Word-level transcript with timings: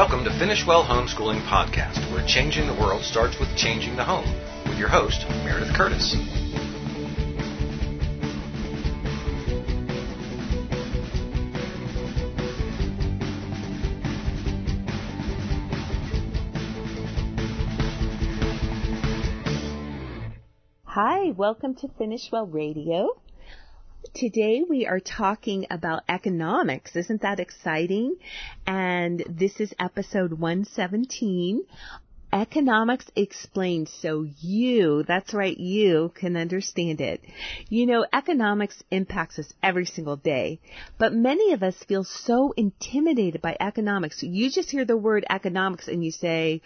Welcome 0.00 0.24
to 0.24 0.38
Finish 0.38 0.66
Well 0.66 0.82
Homeschooling 0.82 1.42
Podcast, 1.42 2.10
where 2.10 2.26
changing 2.26 2.66
the 2.66 2.72
world 2.72 3.02
starts 3.02 3.38
with 3.38 3.54
changing 3.54 3.96
the 3.96 4.02
home, 4.02 4.24
with 4.66 4.78
your 4.78 4.88
host, 4.88 5.26
Meredith 5.44 5.74
Curtis. 5.76 6.16
Hi, 20.84 21.32
welcome 21.32 21.74
to 21.74 21.88
Finish 21.98 22.32
Well 22.32 22.46
Radio. 22.46 23.20
Today 24.14 24.64
we 24.68 24.86
are 24.86 24.98
talking 24.98 25.66
about 25.70 26.02
economics. 26.08 26.96
Isn't 26.96 27.22
that 27.22 27.38
exciting? 27.38 28.16
And 28.66 29.22
this 29.28 29.60
is 29.60 29.72
episode 29.78 30.32
117. 30.32 31.62
Economics 32.32 33.06
explained 33.14 33.88
so 33.88 34.26
you, 34.40 35.04
that's 35.04 35.32
right, 35.32 35.56
you 35.56 36.10
can 36.14 36.36
understand 36.36 37.00
it. 37.00 37.22
You 37.68 37.86
know, 37.86 38.04
economics 38.12 38.82
impacts 38.90 39.38
us 39.38 39.52
every 39.62 39.86
single 39.86 40.16
day, 40.16 40.60
but 40.98 41.14
many 41.14 41.52
of 41.52 41.62
us 41.62 41.76
feel 41.84 42.02
so 42.02 42.52
intimidated 42.56 43.40
by 43.40 43.56
economics. 43.60 44.24
You 44.24 44.50
just 44.50 44.70
hear 44.72 44.84
the 44.84 44.96
word 44.96 45.24
economics 45.30 45.86
and 45.86 46.04
you 46.04 46.10
say, 46.10 46.62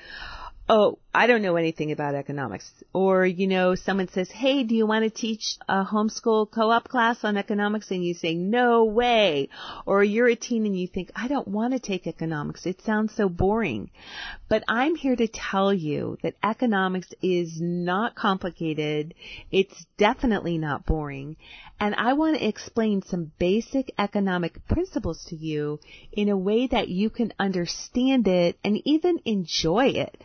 oh, 0.68 0.98
I 1.14 1.28
don't 1.28 1.42
know 1.42 1.54
anything 1.54 1.92
about 1.92 2.16
economics. 2.16 2.68
Or, 2.92 3.24
you 3.24 3.46
know, 3.46 3.76
someone 3.76 4.08
says, 4.08 4.30
hey, 4.30 4.64
do 4.64 4.74
you 4.74 4.84
want 4.84 5.04
to 5.04 5.10
teach 5.10 5.58
a 5.68 5.84
homeschool 5.84 6.50
co-op 6.50 6.88
class 6.88 7.22
on 7.22 7.36
economics? 7.36 7.90
And 7.92 8.04
you 8.04 8.14
say, 8.14 8.34
no 8.34 8.84
way. 8.84 9.48
Or 9.86 10.02
you're 10.02 10.28
a 10.28 10.34
teen 10.34 10.66
and 10.66 10.76
you 10.76 10.88
think, 10.88 11.12
I 11.14 11.28
don't 11.28 11.46
want 11.46 11.72
to 11.72 11.78
take 11.78 12.08
economics. 12.08 12.66
It 12.66 12.82
sounds 12.82 13.14
so 13.14 13.28
boring. 13.28 13.90
But 14.48 14.64
I'm 14.66 14.96
here 14.96 15.14
to 15.14 15.28
tell 15.28 15.72
you 15.72 16.18
that 16.22 16.34
economics 16.42 17.14
is 17.22 17.60
not 17.60 18.16
complicated. 18.16 19.14
It's 19.52 19.86
definitely 19.96 20.58
not 20.58 20.84
boring. 20.84 21.36
And 21.80 21.94
I 21.96 22.12
want 22.12 22.38
to 22.38 22.46
explain 22.46 23.02
some 23.02 23.32
basic 23.38 23.92
economic 23.98 24.66
principles 24.68 25.24
to 25.28 25.36
you 25.36 25.80
in 26.12 26.28
a 26.28 26.36
way 26.36 26.68
that 26.68 26.88
you 26.88 27.10
can 27.10 27.32
understand 27.38 28.28
it 28.28 28.56
and 28.64 28.80
even 28.84 29.20
enjoy 29.24 29.86
it. 29.86 30.22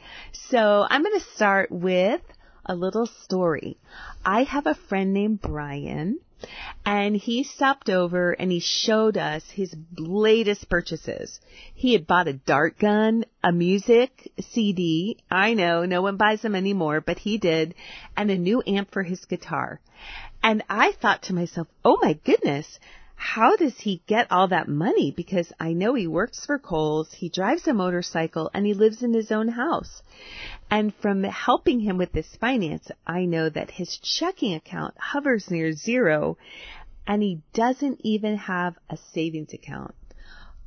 So 0.49 0.78
I'm 0.88 1.03
going 1.03 1.19
to 1.19 1.25
start 1.35 1.72
with 1.72 2.22
a 2.66 2.75
little 2.75 3.08
story. 3.23 3.77
I 4.23 4.44
have 4.44 4.67
a 4.67 4.75
friend 4.75 5.13
named 5.13 5.41
Brian 5.41 6.19
and 6.86 7.16
he 7.16 7.44
stopped 7.44 7.89
over 7.89 8.31
and 8.31 8.52
he 8.52 8.59
showed 8.59 9.17
us 9.17 9.49
his 9.49 9.75
latest 9.97 10.69
purchases. 10.69 11.39
He 11.75 11.94
had 11.94 12.08
bought 12.08 12.27
a 12.27 12.33
dart 12.33 12.80
gun, 12.80 13.25
a 13.44 13.52
music 13.52 14.31
CD. 14.39 15.17
I 15.30 15.53
know 15.53 15.86
no 15.86 16.02
one 16.02 16.17
buys 16.17 16.41
them 16.41 16.55
anymore, 16.55 17.02
but 17.02 17.19
he 17.19 17.38
did, 17.38 17.75
and 18.16 18.31
a 18.31 18.38
new 18.38 18.64
amp 18.66 18.91
for 18.91 19.03
his 19.03 19.25
guitar. 19.25 19.81
And 20.41 20.64
I 20.69 20.93
thought 20.93 21.23
to 21.23 21.36
myself, 21.36 21.67
oh 21.83 21.97
my 22.02 22.14
goodness, 22.14 22.80
how 23.21 23.57
does 23.57 23.77
he 23.77 24.01
get 24.07 24.31
all 24.31 24.47
that 24.47 24.69
money? 24.69 25.11
Because 25.11 25.51
I 25.59 25.73
know 25.73 25.93
he 25.93 26.07
works 26.07 26.45
for 26.45 26.57
Kohl's, 26.57 27.11
he 27.11 27.27
drives 27.27 27.67
a 27.67 27.73
motorcycle, 27.73 28.49
and 28.53 28.65
he 28.65 28.73
lives 28.73 29.03
in 29.03 29.13
his 29.13 29.29
own 29.29 29.49
house. 29.49 30.01
And 30.71 30.95
from 30.95 31.23
helping 31.23 31.81
him 31.81 31.97
with 31.97 32.13
this 32.13 32.37
finance, 32.37 32.89
I 33.05 33.25
know 33.25 33.49
that 33.49 33.71
his 33.71 33.97
checking 33.97 34.53
account 34.53 34.95
hovers 34.97 35.51
near 35.51 35.73
zero, 35.73 36.37
and 37.05 37.21
he 37.21 37.41
doesn't 37.53 37.99
even 38.05 38.37
have 38.37 38.77
a 38.89 38.97
savings 39.13 39.53
account. 39.53 39.95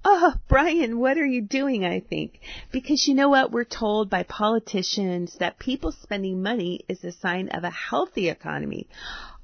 Oh, 0.05 0.35
Brian, 0.47 0.99
what 0.99 1.17
are 1.17 1.27
you 1.27 1.41
doing? 1.41 1.87
I 1.87 2.01
think. 2.01 2.39
Because 2.71 3.09
you 3.09 3.15
know 3.15 3.31
what? 3.31 3.51
We're 3.51 3.65
told 3.65 4.11
by 4.11 4.25
politicians 4.25 5.37
that 5.39 5.59
people 5.59 5.91
spending 5.91 6.43
money 6.43 6.85
is 6.87 7.03
a 7.03 7.13
sign 7.13 7.49
of 7.49 7.65
a 7.65 7.71
healthy 7.71 8.29
economy. 8.29 8.89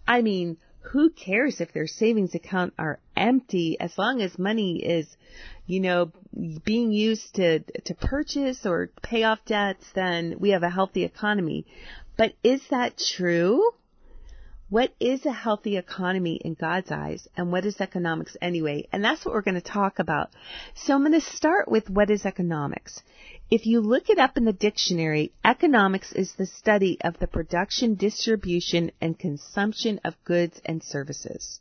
I 0.07 0.21
mean, 0.21 0.59
who 0.91 1.11
cares 1.11 1.61
if 1.61 1.73
their 1.73 1.87
savings 1.87 2.35
account 2.35 2.73
are 2.79 2.99
empty 3.17 3.77
as 3.79 3.97
long 3.99 4.23
as 4.23 4.39
money 4.39 4.83
is, 4.83 5.07
you 5.67 5.81
know, 5.81 6.11
being 6.65 6.93
used 6.93 7.35
to, 7.35 7.59
to 7.61 7.95
purchase 7.95 8.65
or 8.65 8.91
pay 9.03 9.23
off 9.25 9.39
debts, 9.45 9.85
then 9.95 10.37
we 10.39 10.51
have 10.51 10.63
a 10.63 10.71
healthy 10.71 11.05
economy. 11.05 11.67
But 12.17 12.33
is 12.43 12.61
that 12.71 12.99
true? 12.99 13.71
What 14.71 14.93
is 15.01 15.25
a 15.25 15.33
healthy 15.33 15.79
economy 15.79 16.35
in 16.45 16.53
God's 16.53 16.93
eyes 16.93 17.27
and 17.35 17.51
what 17.51 17.65
is 17.65 17.81
economics 17.81 18.37
anyway? 18.43 18.87
And 18.93 19.03
that's 19.03 19.25
what 19.25 19.35
we're 19.35 19.41
going 19.41 19.55
to 19.55 19.63
talk 19.63 19.99
about. 19.99 20.29
So 20.75 20.95
I'm 20.95 21.01
going 21.01 21.19
to 21.19 21.23
start 21.23 21.69
with 21.69 21.89
what 21.89 22.11
is 22.11 22.27
economics. 22.27 23.03
If 23.51 23.65
you 23.65 23.81
look 23.81 24.11
it 24.11 24.19
up 24.19 24.37
in 24.37 24.45
the 24.45 24.53
dictionary, 24.53 25.33
economics 25.43 26.13
is 26.13 26.35
the 26.35 26.45
study 26.45 26.99
of 27.01 27.19
the 27.19 27.27
production, 27.27 27.95
distribution, 27.95 28.91
and 29.01 29.19
consumption 29.19 30.01
of 30.05 30.23
goods 30.27 30.61
and 30.67 30.83
services. 30.83 31.61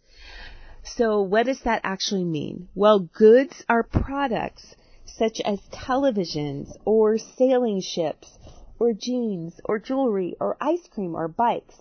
So 0.83 1.21
what 1.21 1.45
does 1.45 1.61
that 1.61 1.79
actually 1.85 2.25
mean? 2.25 2.67
Well, 2.75 2.99
goods 2.99 3.63
are 3.69 3.83
products 3.83 4.75
such 5.05 5.39
as 5.45 5.61
televisions 5.71 6.75
or 6.83 7.17
sailing 7.17 7.79
ships 7.79 8.37
or 8.79 8.91
jeans 8.91 9.61
or 9.63 9.79
jewelry 9.79 10.35
or 10.41 10.57
ice 10.59 10.85
cream 10.91 11.15
or 11.15 11.29
bikes. 11.29 11.75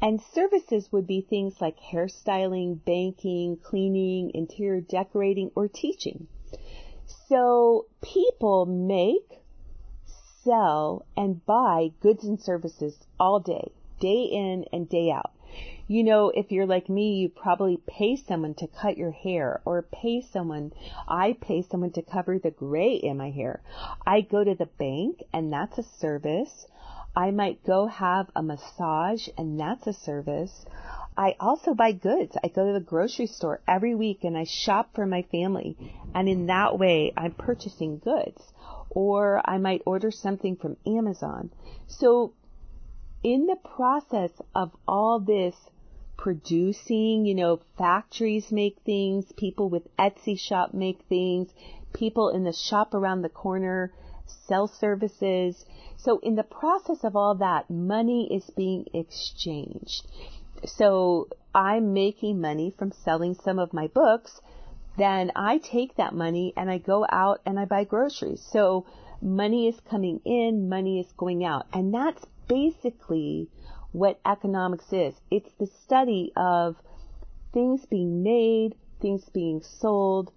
And 0.00 0.20
services 0.20 0.92
would 0.92 1.06
be 1.06 1.20
things 1.20 1.60
like 1.60 1.76
hairstyling, 1.78 2.84
banking, 2.84 3.56
cleaning, 3.56 4.30
interior 4.34 4.80
decorating, 4.80 5.50
or 5.56 5.66
teaching. 5.66 6.28
So 7.28 7.86
people 8.02 8.64
make, 8.64 9.40
sell, 10.44 11.04
and 11.16 11.44
buy 11.44 11.90
goods 12.00 12.24
and 12.24 12.40
services 12.40 12.96
all 13.18 13.40
day, 13.40 13.72
day 13.98 14.22
in 14.24 14.64
and 14.72 14.88
day 14.88 15.10
out. 15.10 15.32
You 15.88 16.04
know, 16.04 16.28
if 16.28 16.52
you're 16.52 16.66
like 16.66 16.90
me, 16.90 17.14
you 17.14 17.30
probably 17.30 17.78
pay 17.86 18.14
someone 18.16 18.54
to 18.56 18.66
cut 18.66 18.98
your 18.98 19.10
hair 19.10 19.62
or 19.64 19.80
pay 19.82 20.20
someone, 20.20 20.72
I 21.08 21.32
pay 21.40 21.62
someone 21.62 21.92
to 21.92 22.02
cover 22.02 22.38
the 22.38 22.50
gray 22.50 22.92
in 22.92 23.16
my 23.16 23.30
hair. 23.30 23.62
I 24.06 24.20
go 24.20 24.44
to 24.44 24.54
the 24.54 24.66
bank 24.66 25.22
and 25.32 25.50
that's 25.50 25.78
a 25.78 25.82
service. 25.82 26.66
I 27.18 27.32
might 27.32 27.64
go 27.64 27.88
have 27.88 28.30
a 28.36 28.44
massage 28.44 29.26
and 29.36 29.58
that's 29.58 29.88
a 29.88 29.92
service. 29.92 30.64
I 31.16 31.34
also 31.40 31.74
buy 31.74 31.90
goods. 31.90 32.36
I 32.44 32.46
go 32.46 32.64
to 32.64 32.72
the 32.72 32.78
grocery 32.78 33.26
store 33.26 33.60
every 33.66 33.96
week 33.96 34.22
and 34.22 34.38
I 34.38 34.44
shop 34.44 34.94
for 34.94 35.04
my 35.04 35.22
family. 35.22 35.76
And 36.14 36.28
in 36.28 36.46
that 36.46 36.78
way, 36.78 37.12
I'm 37.16 37.32
purchasing 37.32 37.98
goods. 37.98 38.40
Or 38.90 39.42
I 39.44 39.58
might 39.58 39.82
order 39.84 40.12
something 40.12 40.54
from 40.54 40.76
Amazon. 40.86 41.50
So 41.88 42.34
in 43.24 43.46
the 43.46 43.56
process 43.56 44.30
of 44.54 44.70
all 44.86 45.18
this 45.18 45.56
producing, 46.16 47.26
you 47.26 47.34
know, 47.34 47.58
factories 47.76 48.52
make 48.52 48.78
things, 48.86 49.32
people 49.32 49.68
with 49.68 49.88
Etsy 49.96 50.38
shop 50.38 50.72
make 50.72 51.00
things, 51.08 51.48
people 51.92 52.28
in 52.28 52.44
the 52.44 52.52
shop 52.52 52.94
around 52.94 53.22
the 53.22 53.28
corner 53.28 53.92
sell 54.46 54.66
services. 54.68 55.64
So 55.96 56.18
in 56.20 56.34
the 56.36 56.42
process 56.42 57.04
of 57.04 57.16
all 57.16 57.34
that, 57.36 57.70
money 57.70 58.28
is 58.34 58.50
being 58.50 58.86
exchanged 58.94 60.06
so 60.64 61.28
I'm 61.54 61.92
making 61.92 62.40
money 62.40 62.70
from 62.76 62.92
selling 62.92 63.34
some 63.34 63.58
of 63.58 63.72
my 63.72 63.86
books, 63.86 64.40
then 64.96 65.30
I 65.36 65.58
take 65.58 65.96
that 65.96 66.14
money 66.14 66.52
and 66.56 66.70
I 66.70 66.78
go 66.78 67.06
out 67.10 67.40
and 67.46 67.58
I 67.58 67.64
buy 67.64 67.84
groceries. 67.84 68.42
So 68.42 68.86
money 69.22 69.68
is 69.68 69.80
coming 69.80 70.20
in, 70.24 70.68
money 70.68 71.00
is 71.00 71.12
going 71.16 71.44
out. 71.44 71.66
And 71.72 71.94
that's 71.94 72.24
basically 72.48 73.48
what 73.92 74.20
economics 74.26 74.92
is. 74.92 75.14
It's 75.30 75.52
the 75.58 75.66
study 75.66 76.32
of 76.36 76.76
things 77.52 77.86
being 77.86 78.22
made, 78.22 78.74
things 79.00 79.28
being 79.28 79.62
sold, 79.62 80.32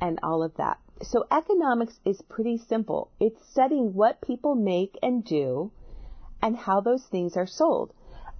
and 0.00 0.18
all 0.22 0.42
of 0.42 0.56
that. 0.56 0.78
So 1.02 1.26
economics 1.30 2.00
is 2.04 2.22
pretty 2.22 2.56
simple. 2.56 3.10
It's 3.20 3.46
studying 3.46 3.92
what 3.92 4.22
people 4.22 4.54
make 4.54 4.98
and 5.02 5.22
do 5.22 5.70
and 6.40 6.56
how 6.56 6.80
those 6.80 7.04
things 7.06 7.36
are 7.36 7.46
sold. 7.46 7.92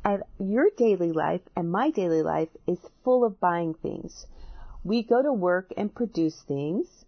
And 0.05 0.23
your 0.39 0.71
daily 0.77 1.13
life 1.13 1.43
and 1.55 1.71
my 1.71 1.91
daily 1.91 2.23
life 2.23 2.49
is 2.67 2.79
full 3.05 3.25
of 3.25 3.41
buying 3.41 3.75
things. 3.75 4.27
We 4.85 5.03
go 5.03 5.21
to 5.21 5.33
work 5.33 5.73
and 5.77 5.95
produce 5.95 6.41
things 6.43 7.05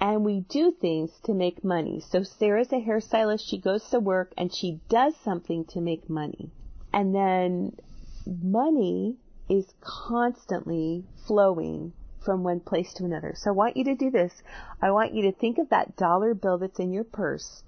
and 0.00 0.24
we 0.24 0.40
do 0.40 0.72
things 0.72 1.12
to 1.24 1.32
make 1.32 1.62
money. 1.62 2.00
So 2.00 2.22
Sarah's 2.22 2.72
a 2.72 2.80
hairstylist. 2.80 3.48
She 3.48 3.58
goes 3.58 3.88
to 3.90 4.00
work 4.00 4.34
and 4.36 4.52
she 4.52 4.80
does 4.88 5.16
something 5.16 5.64
to 5.66 5.80
make 5.80 6.10
money. 6.10 6.50
And 6.92 7.14
then 7.14 7.76
money 8.26 9.16
is 9.48 9.72
constantly 9.80 11.04
flowing 11.26 11.92
from 12.24 12.42
one 12.42 12.60
place 12.60 12.92
to 12.94 13.04
another. 13.04 13.34
So 13.36 13.50
I 13.50 13.54
want 13.54 13.76
you 13.76 13.84
to 13.84 13.94
do 13.94 14.10
this. 14.10 14.32
I 14.80 14.90
want 14.90 15.14
you 15.14 15.22
to 15.22 15.32
think 15.32 15.58
of 15.58 15.68
that 15.70 15.96
dollar 15.96 16.34
bill 16.34 16.58
that's 16.58 16.78
in 16.78 16.92
your 16.92 17.04
purse 17.04 17.62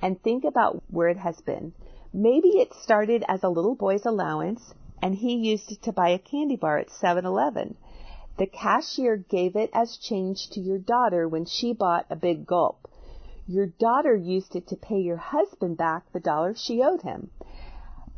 and 0.00 0.22
think 0.22 0.44
about 0.44 0.82
where 0.88 1.08
it 1.08 1.18
has 1.18 1.40
been. 1.40 1.72
Maybe 2.12 2.48
it 2.60 2.72
started 2.74 3.24
as 3.28 3.42
a 3.42 3.48
little 3.48 3.74
boy's 3.74 4.06
allowance 4.06 4.74
and 5.02 5.14
he 5.14 5.34
used 5.34 5.70
it 5.72 5.82
to 5.82 5.92
buy 5.92 6.10
a 6.10 6.18
candy 6.18 6.56
bar 6.56 6.78
at 6.78 6.88
7-Eleven. 6.88 7.76
The 8.38 8.46
cashier 8.46 9.16
gave 9.16 9.56
it 9.56 9.70
as 9.72 9.96
change 9.96 10.50
to 10.50 10.60
your 10.60 10.78
daughter 10.78 11.28
when 11.28 11.44
she 11.44 11.72
bought 11.72 12.06
a 12.08 12.16
big 12.16 12.46
gulp. 12.46 12.88
Your 13.46 13.66
daughter 13.66 14.14
used 14.14 14.54
it 14.54 14.68
to 14.68 14.76
pay 14.76 15.00
your 15.00 15.16
husband 15.16 15.76
back 15.76 16.12
the 16.12 16.20
dollar 16.20 16.54
she 16.54 16.82
owed 16.82 17.02
him. 17.02 17.30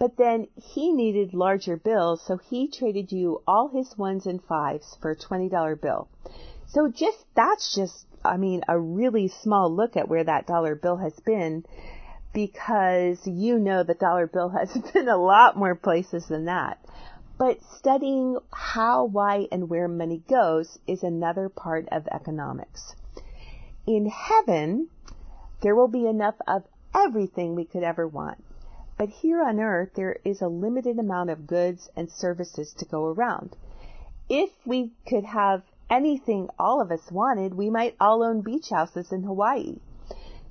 But 0.00 0.16
then 0.16 0.48
he 0.56 0.92
needed 0.92 1.34
larger 1.34 1.76
bills, 1.76 2.22
so 2.22 2.38
he 2.38 2.68
traded 2.68 3.12
you 3.12 3.42
all 3.46 3.68
his 3.68 3.98
ones 3.98 4.24
and 4.26 4.42
fives 4.42 4.96
for 5.02 5.10
a 5.10 5.16
$20 5.16 5.78
bill. 5.78 6.08
So 6.68 6.88
just, 6.88 7.22
that's 7.34 7.74
just, 7.74 8.06
I 8.24 8.38
mean, 8.38 8.62
a 8.66 8.80
really 8.80 9.28
small 9.28 9.70
look 9.70 9.98
at 9.98 10.08
where 10.08 10.24
that 10.24 10.46
dollar 10.46 10.74
bill 10.74 10.96
has 10.96 11.12
been 11.20 11.66
because 12.32 13.26
you 13.26 13.58
know 13.58 13.82
the 13.82 13.92
dollar 13.92 14.26
bill 14.26 14.48
has 14.58 14.72
been 14.72 15.10
a 15.10 15.18
lot 15.18 15.58
more 15.58 15.74
places 15.74 16.26
than 16.28 16.46
that. 16.46 16.78
But 17.36 17.62
studying 17.76 18.38
how, 18.54 19.04
why, 19.04 19.48
and 19.52 19.68
where 19.68 19.86
money 19.86 20.22
goes 20.26 20.78
is 20.86 21.02
another 21.02 21.50
part 21.50 21.86
of 21.92 22.08
economics. 22.10 22.94
In 23.86 24.06
heaven, 24.06 24.88
there 25.60 25.74
will 25.74 25.88
be 25.88 26.06
enough 26.06 26.36
of 26.48 26.64
everything 26.94 27.54
we 27.54 27.66
could 27.66 27.82
ever 27.82 28.08
want. 28.08 28.42
But 29.00 29.08
here 29.08 29.42
on 29.42 29.60
earth, 29.60 29.94
there 29.94 30.18
is 30.26 30.42
a 30.42 30.48
limited 30.48 30.98
amount 30.98 31.30
of 31.30 31.46
goods 31.46 31.88
and 31.96 32.10
services 32.10 32.74
to 32.74 32.84
go 32.84 33.06
around. 33.06 33.56
If 34.28 34.50
we 34.66 34.92
could 35.08 35.24
have 35.24 35.62
anything 35.88 36.50
all 36.58 36.82
of 36.82 36.92
us 36.92 37.10
wanted, 37.10 37.54
we 37.54 37.70
might 37.70 37.96
all 37.98 38.22
own 38.22 38.42
beach 38.42 38.68
houses 38.68 39.10
in 39.10 39.22
Hawaii. 39.22 39.78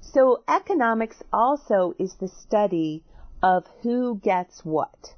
So 0.02 0.42
economics 0.48 1.22
also 1.32 1.94
is 2.00 2.16
the 2.16 2.28
study 2.28 3.04
of 3.44 3.68
who 3.84 4.16
gets 4.18 4.66
what. 4.66 5.14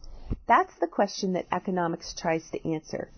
That's 0.46 0.78
the 0.80 0.88
question 0.88 1.32
that 1.32 1.48
economics 1.54 2.14
tries 2.14 2.50
to 2.50 2.70
answer. 2.70 3.12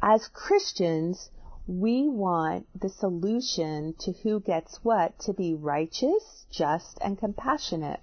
As 0.00 0.28
Christians, 0.28 1.30
we 1.66 2.08
want 2.08 2.66
the 2.74 2.88
solution 2.88 3.92
to 3.98 4.12
who 4.12 4.40
gets 4.40 4.82
what 4.82 5.18
to 5.18 5.34
be 5.34 5.52
righteous, 5.52 6.46
just, 6.50 6.96
and 7.02 7.18
compassionate. 7.18 8.00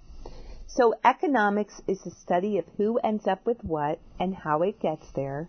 So 0.76 0.94
economics 1.04 1.82
is 1.88 2.00
the 2.02 2.12
study 2.12 2.56
of 2.58 2.64
who 2.76 2.98
ends 2.98 3.26
up 3.26 3.44
with 3.44 3.64
what 3.64 3.98
and 4.20 4.32
how 4.32 4.62
it 4.62 4.78
gets 4.78 5.10
there. 5.16 5.48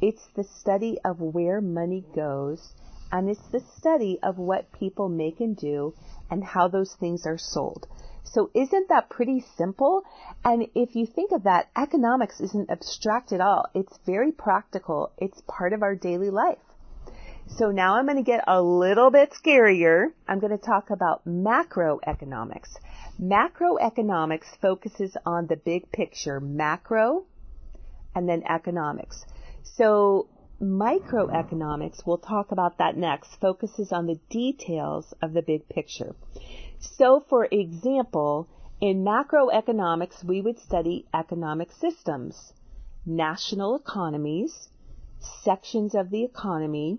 It's 0.00 0.26
the 0.34 0.44
study 0.44 0.98
of 1.04 1.20
where 1.20 1.60
money 1.60 2.02
goes 2.14 2.72
and 3.12 3.28
it's 3.28 3.46
the 3.48 3.60
study 3.76 4.18
of 4.22 4.38
what 4.38 4.72
people 4.72 5.10
make 5.10 5.40
and 5.40 5.54
do 5.54 5.92
and 6.30 6.42
how 6.42 6.66
those 6.66 6.94
things 6.94 7.26
are 7.26 7.36
sold. 7.36 7.86
So 8.24 8.50
isn't 8.54 8.88
that 8.88 9.10
pretty 9.10 9.44
simple? 9.56 10.02
And 10.42 10.66
if 10.74 10.96
you 10.96 11.04
think 11.04 11.32
of 11.32 11.42
that, 11.42 11.68
economics 11.76 12.40
isn't 12.40 12.70
abstract 12.70 13.32
at 13.32 13.42
all. 13.42 13.66
It's 13.74 13.98
very 14.06 14.32
practical. 14.32 15.12
It's 15.18 15.42
part 15.46 15.74
of 15.74 15.82
our 15.82 15.94
daily 15.94 16.30
life. 16.30 16.58
So 17.56 17.70
now 17.70 17.96
I'm 17.96 18.04
going 18.04 18.18
to 18.18 18.22
get 18.22 18.44
a 18.46 18.62
little 18.62 19.10
bit 19.10 19.32
scarier. 19.32 20.12
I'm 20.28 20.38
going 20.38 20.56
to 20.56 20.64
talk 20.64 20.90
about 20.90 21.26
macroeconomics. 21.26 22.68
Macroeconomics 23.20 24.56
focuses 24.60 25.16
on 25.24 25.46
the 25.46 25.56
big 25.56 25.90
picture, 25.90 26.40
macro, 26.40 27.24
and 28.14 28.28
then 28.28 28.42
economics. 28.48 29.24
So 29.62 30.28
microeconomics, 30.60 32.06
we'll 32.06 32.18
talk 32.18 32.52
about 32.52 32.78
that 32.78 32.96
next, 32.96 33.36
focuses 33.40 33.92
on 33.92 34.06
the 34.06 34.20
details 34.28 35.14
of 35.22 35.32
the 35.32 35.42
big 35.42 35.68
picture. 35.68 36.14
So, 36.80 37.24
for 37.28 37.48
example, 37.50 38.46
in 38.80 39.04
macroeconomics, 39.04 40.22
we 40.22 40.42
would 40.42 40.58
study 40.60 41.06
economic 41.14 41.72
systems, 41.72 42.52
national 43.06 43.74
economies, 43.76 44.68
sections 45.42 45.94
of 45.94 46.10
the 46.10 46.24
economy, 46.24 46.98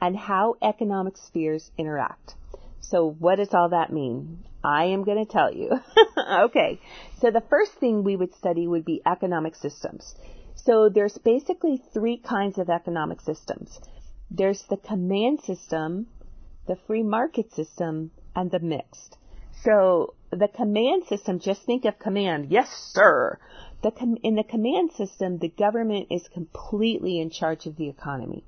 and 0.00 0.16
how 0.16 0.56
economic 0.62 1.16
spheres 1.16 1.70
interact. 1.76 2.34
So, 2.80 3.10
what 3.10 3.36
does 3.36 3.52
all 3.52 3.70
that 3.70 3.92
mean? 3.92 4.44
I 4.64 4.86
am 4.86 5.04
going 5.04 5.24
to 5.24 5.30
tell 5.30 5.52
you. 5.52 5.70
okay, 6.18 6.80
so 7.20 7.30
the 7.30 7.42
first 7.48 7.72
thing 7.72 8.02
we 8.02 8.16
would 8.16 8.34
study 8.34 8.66
would 8.66 8.84
be 8.84 9.02
economic 9.06 9.54
systems. 9.56 10.14
So 10.54 10.88
there's 10.88 11.16
basically 11.18 11.82
three 11.92 12.18
kinds 12.18 12.58
of 12.58 12.68
economic 12.68 13.20
systems. 13.20 13.78
There's 14.30 14.62
the 14.64 14.76
command 14.76 15.40
system, 15.42 16.08
the 16.66 16.76
free 16.86 17.02
market 17.02 17.52
system, 17.52 18.10
and 18.34 18.50
the 18.50 18.58
mixed. 18.58 19.16
So 19.62 20.14
the 20.30 20.48
command 20.48 21.04
system, 21.06 21.38
just 21.38 21.62
think 21.62 21.84
of 21.84 21.98
command. 21.98 22.50
Yes, 22.50 22.68
sir. 22.92 23.38
The 23.82 23.92
com- 23.92 24.18
in 24.22 24.34
the 24.34 24.44
command 24.44 24.92
system, 24.92 25.38
the 25.38 25.48
government 25.48 26.08
is 26.10 26.28
completely 26.28 27.20
in 27.20 27.30
charge 27.30 27.66
of 27.66 27.76
the 27.76 27.88
economy. 27.88 28.44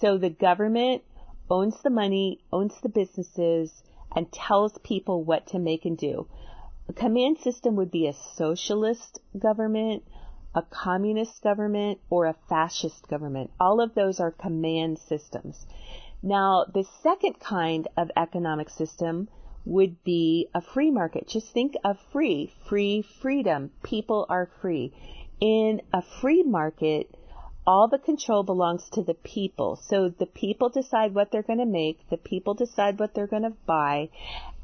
So 0.00 0.18
the 0.18 0.30
government 0.30 1.02
owns 1.50 1.80
the 1.82 1.90
money, 1.90 2.40
owns 2.52 2.80
the 2.80 2.88
businesses, 2.88 3.82
and 4.14 4.30
tells 4.32 4.78
people 4.78 5.24
what 5.24 5.46
to 5.48 5.58
make 5.58 5.84
and 5.84 5.96
do. 5.96 6.26
A 6.88 6.92
command 6.92 7.38
system 7.38 7.76
would 7.76 7.90
be 7.90 8.06
a 8.06 8.12
socialist 8.36 9.20
government, 9.38 10.02
a 10.54 10.62
communist 10.62 11.42
government, 11.42 12.00
or 12.10 12.26
a 12.26 12.36
fascist 12.48 13.08
government. 13.08 13.50
All 13.60 13.80
of 13.80 13.94
those 13.94 14.20
are 14.20 14.30
command 14.30 14.98
systems. 14.98 15.66
Now, 16.22 16.64
the 16.72 16.84
second 17.02 17.40
kind 17.40 17.88
of 17.96 18.10
economic 18.16 18.70
system 18.70 19.28
would 19.64 20.02
be 20.04 20.48
a 20.54 20.60
free 20.60 20.90
market. 20.90 21.28
Just 21.28 21.52
think 21.52 21.74
of 21.84 21.98
free, 22.12 22.52
free 22.68 23.02
freedom. 23.02 23.70
People 23.82 24.26
are 24.28 24.50
free. 24.60 24.92
In 25.40 25.82
a 25.92 26.02
free 26.02 26.42
market, 26.42 27.14
all 27.66 27.88
the 27.88 27.98
control 27.98 28.42
belongs 28.42 28.88
to 28.90 29.02
the 29.02 29.14
people. 29.14 29.76
So 29.76 30.08
the 30.08 30.26
people 30.26 30.68
decide 30.68 31.14
what 31.14 31.30
they're 31.30 31.42
going 31.42 31.58
to 31.58 31.66
make, 31.66 32.08
the 32.10 32.16
people 32.16 32.54
decide 32.54 32.98
what 32.98 33.14
they're 33.14 33.26
going 33.26 33.42
to 33.42 33.56
buy, 33.66 34.10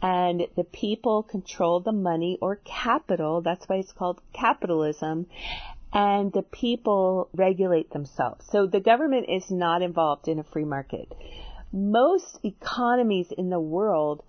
and 0.03 0.47
the 0.56 0.65
people 0.65 1.23
control 1.23 1.81
the 1.81 1.93
money 1.93 2.39
or 2.41 2.56
capital. 2.65 3.41
That's 3.41 3.69
why 3.69 3.77
it's 3.77 3.93
called 3.93 4.21
capitalism 4.33 5.27
and 5.93 6.33
the 6.33 6.43
people 6.43 7.29
regulate 7.35 7.91
themselves. 7.91 8.45
So 8.50 8.67
the 8.67 8.81
government 8.81 9.27
is 9.29 9.50
not 9.50 9.83
involved 9.83 10.29
in 10.29 10.39
a 10.39 10.45
free 10.45 10.65
market. 10.65 11.11
Most 11.73 12.41
economies 12.45 13.33
in 13.37 13.50
the 13.50 13.61
world 13.61 14.23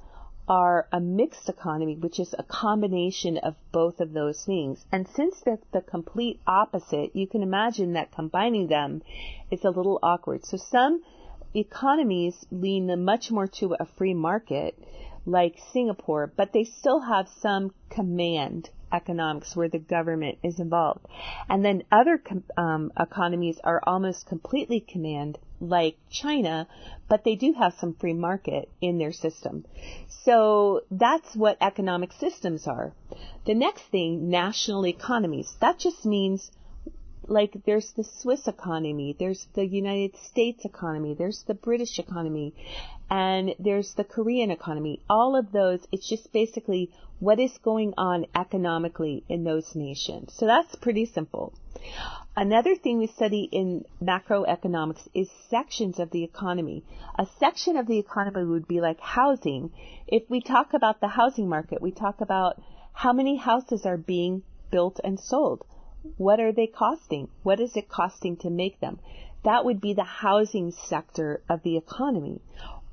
are 0.49 0.87
a 0.91 0.99
mixed 0.99 1.47
economy, 1.47 1.95
which 1.95 2.19
is 2.19 2.33
a 2.37 2.43
combination 2.43 3.37
of 3.37 3.55
both 3.71 3.99
of 4.01 4.11
those 4.11 4.43
things. 4.43 4.83
And 4.91 5.07
since 5.07 5.39
they're 5.41 5.59
the 5.71 5.81
complete 5.81 6.41
opposite, 6.47 7.15
you 7.15 7.27
can 7.27 7.44
imagine 7.44 7.94
that 7.94 8.11
combining 8.11 8.68
them 8.68 9.03
is 9.51 9.63
a 9.63 9.69
little 9.69 9.99
awkward. 10.01 10.45
So 10.45 10.57
some 10.57 11.03
economies 11.53 12.35
lean 12.51 13.03
much 13.06 13.31
more 13.31 13.47
to 13.47 13.75
a 13.79 13.85
free 13.85 14.15
market, 14.15 14.75
like 15.25 15.59
Singapore, 15.71 16.31
but 16.35 16.51
they 16.51 16.63
still 16.63 16.99
have 16.99 17.29
some 17.41 17.71
command 17.89 18.69
economics 18.91 19.56
where 19.56 19.69
the 19.69 19.79
government 19.79 20.39
is 20.44 20.59
involved. 20.59 21.06
And 21.47 21.63
then 21.63 21.83
other 21.91 22.21
um, 22.57 22.91
economies 22.99 23.59
are 23.63 23.81
almost 23.85 24.25
completely 24.25 24.79
command, 24.79 25.37
like 25.59 25.97
China, 26.09 26.68
but 27.07 27.23
they 27.23 27.35
do 27.35 27.54
have 27.54 27.73
some 27.80 27.94
free 27.94 28.13
market 28.13 28.69
in 28.81 28.97
their 28.97 29.11
system. 29.11 29.66
So 30.23 30.81
that's 30.92 31.35
what 31.35 31.57
economic 31.61 32.11
systems 32.13 32.68
are. 32.68 32.94
The 33.45 33.56
next 33.56 33.83
thing, 33.83 34.30
national 34.30 34.85
economies. 34.85 35.56
That 35.59 35.80
just 35.80 36.06
means 36.06 36.51
like 37.30 37.56
there's 37.66 37.92
the 37.92 38.04
Swiss 38.04 38.48
economy, 38.48 39.16
there's 39.19 39.48
the 39.54 39.66
United 39.66 40.16
States 40.18 40.66
economy, 40.66 41.14
there's 41.14 41.44
the 41.44 41.54
British 41.54 42.00
economy, 42.00 42.56
and 43.09 43.54
there's 43.59 43.94
the 43.94 44.04
Korean 44.04 44.50
economy. 44.50 45.02
All 45.09 45.36
of 45.36 45.52
those, 45.52 45.80
it's 45.92 46.09
just 46.09 46.33
basically 46.33 46.92
what 47.19 47.40
is 47.40 47.56
going 47.59 47.94
on 47.98 48.26
economically 48.36 49.24
in 49.30 49.44
those 49.44 49.76
nations. 49.76 50.33
So 50.33 50.48
that's 50.48 50.76
pretty 50.76 51.06
simple. 51.06 51.54
Another 52.36 52.76
thing 52.76 52.98
we 52.98 53.07
study 53.07 53.48
in 53.52 53.86
macroeconomics 54.02 55.07
is 55.14 55.30
sections 55.50 56.00
of 56.00 56.09
the 56.12 56.24
economy. 56.24 56.83
A 57.18 57.28
section 57.40 57.78
of 57.78 57.86
the 57.86 58.00
economy 58.00 58.45
would 58.45 58.68
be 58.68 58.81
like 58.81 59.00
housing. 59.00 59.71
If 60.07 60.24
we 60.30 60.42
talk 60.42 60.74
about 60.74 61.00
the 61.00 61.09
housing 61.09 61.48
market, 61.48 61.81
we 61.81 61.92
talk 61.92 62.21
about 62.21 62.62
how 62.94 63.14
many 63.14 63.36
houses 63.38 63.86
are 63.86 63.98
being 63.98 64.42
built 64.71 65.00
and 65.04 65.19
sold 65.19 65.66
what 66.18 66.39
are 66.39 66.51
they 66.51 66.68
costing? 66.68 67.27
What 67.44 67.59
is 67.59 67.75
it 67.75 67.89
costing 67.89 68.37
to 68.37 68.49
make 68.49 68.79
them? 68.79 68.99
That 69.44 69.65
would 69.65 69.81
be 69.81 69.94
the 69.94 70.03
housing 70.03 70.71
sector 70.71 71.41
of 71.49 71.63
the 71.63 71.77
economy. 71.77 72.41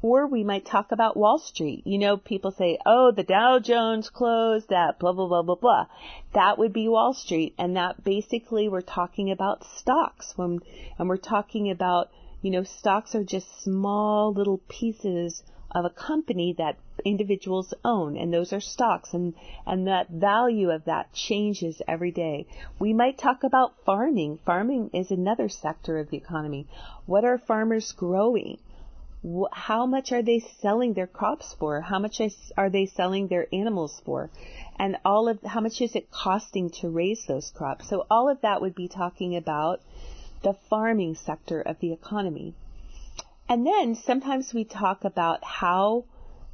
Or 0.03 0.27
we 0.27 0.45
might 0.45 0.65
talk 0.65 0.93
about 0.93 1.17
Wall 1.17 1.39
Street. 1.39 1.87
You 1.87 1.99
know, 1.99 2.17
people 2.17 2.51
say, 2.51 2.79
oh, 2.85 3.11
the 3.11 3.23
Dow 3.23 3.59
Jones 3.59 4.11
closed 4.11 4.73
at 4.73 4.99
blah, 4.99 5.13
blah, 5.13 5.27
blah, 5.27 5.43
blah, 5.43 5.55
blah. 5.55 5.87
That 6.35 6.59
would 6.59 6.73
be 6.73 6.89
Wall 6.89 7.15
Street. 7.15 7.55
And 7.59 7.77
that 7.77 8.05
basically 8.05 8.69
we're 8.69 8.83
talking 8.83 9.31
about 9.31 9.65
stocks 9.65 10.37
when, 10.37 10.61
and 10.99 11.09
we're 11.09 11.17
talking 11.17 11.71
about, 11.71 12.11
you 12.43 12.51
know, 12.51 12.63
stocks 12.63 13.15
are 13.15 13.25
just 13.25 13.63
small 13.63 14.33
little 14.33 14.59
pieces 14.69 15.43
of 15.71 15.85
a 15.85 15.91
company 15.91 16.53
that 16.57 16.77
individuals 17.05 17.75
own 17.85 18.17
and 18.17 18.33
those 18.33 18.53
are 18.53 18.61
stocks 18.61 19.13
and 19.13 19.35
and 19.67 19.87
that 19.87 20.09
value 20.09 20.71
of 20.71 20.85
that 20.85 21.13
changes 21.13 21.83
every 21.87 22.11
day. 22.11 22.47
We 22.79 22.93
might 22.93 23.19
talk 23.19 23.45
about 23.45 23.85
farming. 23.85 24.39
Farming 24.45 24.91
is 24.93 25.11
another 25.11 25.49
sector 25.49 25.99
of 25.99 26.11
the 26.11 26.17
economy. 26.17 26.67
What 27.05 27.25
are 27.25 27.39
farmers 27.39 27.93
growing? 27.93 28.59
how 29.53 29.87
much 29.87 30.13
are 30.13 30.23
they 30.23 30.39
selling 30.39 30.93
their 30.93 31.07
crops 31.07 31.55
for? 31.55 31.81
How 31.81 31.99
much 31.99 32.21
are 32.57 32.71
they 32.71 32.87
selling 32.87 33.27
their 33.27 33.49
animals 33.53 34.01
for? 34.05 34.31
And 34.79 34.97
all 35.05 35.29
of 35.29 35.43
how 35.43 35.61
much 35.61 35.81
is 35.81 35.97
it 35.97 36.11
costing 36.11 36.71
to 36.81 36.89
raise 36.89 37.27
those 37.27 37.51
crops? 37.51 37.89
So 37.89 38.07
all 38.09 38.29
of 38.29 38.41
that 38.43 38.61
would 38.61 38.75
be 38.75 38.89
talking 38.89 39.35
about 39.35 39.81
the 40.43 40.55
farming 40.71 41.17
sector 41.17 41.61
of 41.61 41.81
the 41.81 41.93
economy. 41.93 42.55
And 43.49 43.65
then 43.67 43.95
sometimes 43.95 44.53
we 44.53 44.65
talk 44.65 45.05
about 45.05 45.45
how 45.45 46.05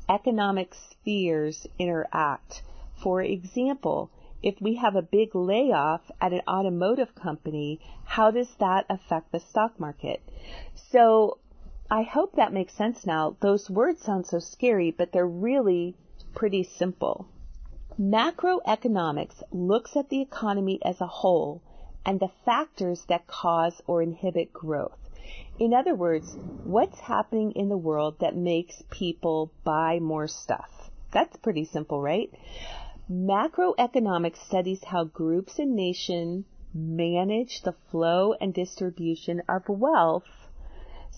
economic 0.08 0.74
spheres 0.74 1.66
interact. 1.78 2.62
For 3.02 3.22
example, 3.22 4.10
if 4.42 4.60
we 4.60 4.74
have 4.74 4.96
a 4.96 5.02
big 5.02 5.34
layoff 5.34 6.10
at 6.20 6.32
an 6.32 6.42
automotive 6.46 7.14
company, 7.14 7.80
how 8.04 8.30
does 8.30 8.54
that 8.56 8.84
affect 8.90 9.32
the 9.32 9.40
stock 9.40 9.80
market? 9.80 10.20
So 10.74 11.38
I 11.90 12.02
hope 12.02 12.34
that 12.36 12.52
makes 12.52 12.74
sense 12.74 13.06
now. 13.06 13.36
Those 13.40 13.70
words 13.70 14.02
sound 14.02 14.26
so 14.26 14.38
scary, 14.38 14.90
but 14.90 15.12
they're 15.12 15.26
really 15.26 15.94
pretty 16.34 16.62
simple. 16.62 17.26
Macroeconomics 17.98 19.42
looks 19.50 19.96
at 19.96 20.08
the 20.08 20.20
economy 20.20 20.78
as 20.84 21.00
a 21.00 21.06
whole 21.06 21.62
and 22.04 22.18
the 22.18 22.30
factors 22.44 23.04
that 23.06 23.26
cause 23.26 23.80
or 23.86 24.02
inhibit 24.02 24.52
growth. 24.52 25.01
In 25.58 25.74
other 25.74 25.94
words, 25.94 26.36
what's 26.64 27.00
happening 27.00 27.52
in 27.52 27.68
the 27.68 27.76
world 27.76 28.18
that 28.20 28.36
makes 28.36 28.82
people 28.90 29.52
buy 29.64 29.98
more 29.98 30.28
stuff? 30.28 30.90
That's 31.10 31.36
pretty 31.36 31.64
simple, 31.64 32.00
right? 32.00 32.30
Macroeconomics 33.10 34.44
studies 34.46 34.84
how 34.84 35.04
groups 35.04 35.58
and 35.58 35.74
nations 35.76 36.46
manage 36.74 37.62
the 37.62 37.74
flow 37.90 38.34
and 38.40 38.54
distribution 38.54 39.42
of 39.48 39.68
wealth 39.68 40.28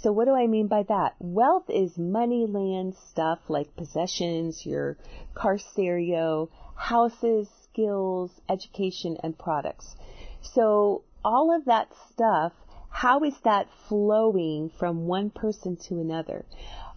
so 0.04 0.12
what 0.12 0.26
do 0.26 0.34
I 0.34 0.46
mean 0.46 0.66
by 0.66 0.82
that? 0.82 1.14
Wealth 1.18 1.70
is 1.70 1.96
money, 1.96 2.46
land, 2.46 2.94
stuff 2.94 3.38
like 3.48 3.74
possessions, 3.74 4.66
your 4.66 4.98
car 5.32 5.56
stereo, 5.56 6.50
houses, 6.74 7.48
skills, 7.48 8.40
education, 8.46 9.16
and 9.22 9.38
products. 9.38 9.96
So 10.42 11.04
all 11.24 11.50
of 11.56 11.64
that 11.64 11.94
stuff, 12.10 12.52
how 12.94 13.24
is 13.24 13.34
that 13.42 13.66
flowing 13.88 14.70
from 14.78 15.08
one 15.08 15.28
person 15.28 15.76
to 15.76 15.98
another? 15.98 16.44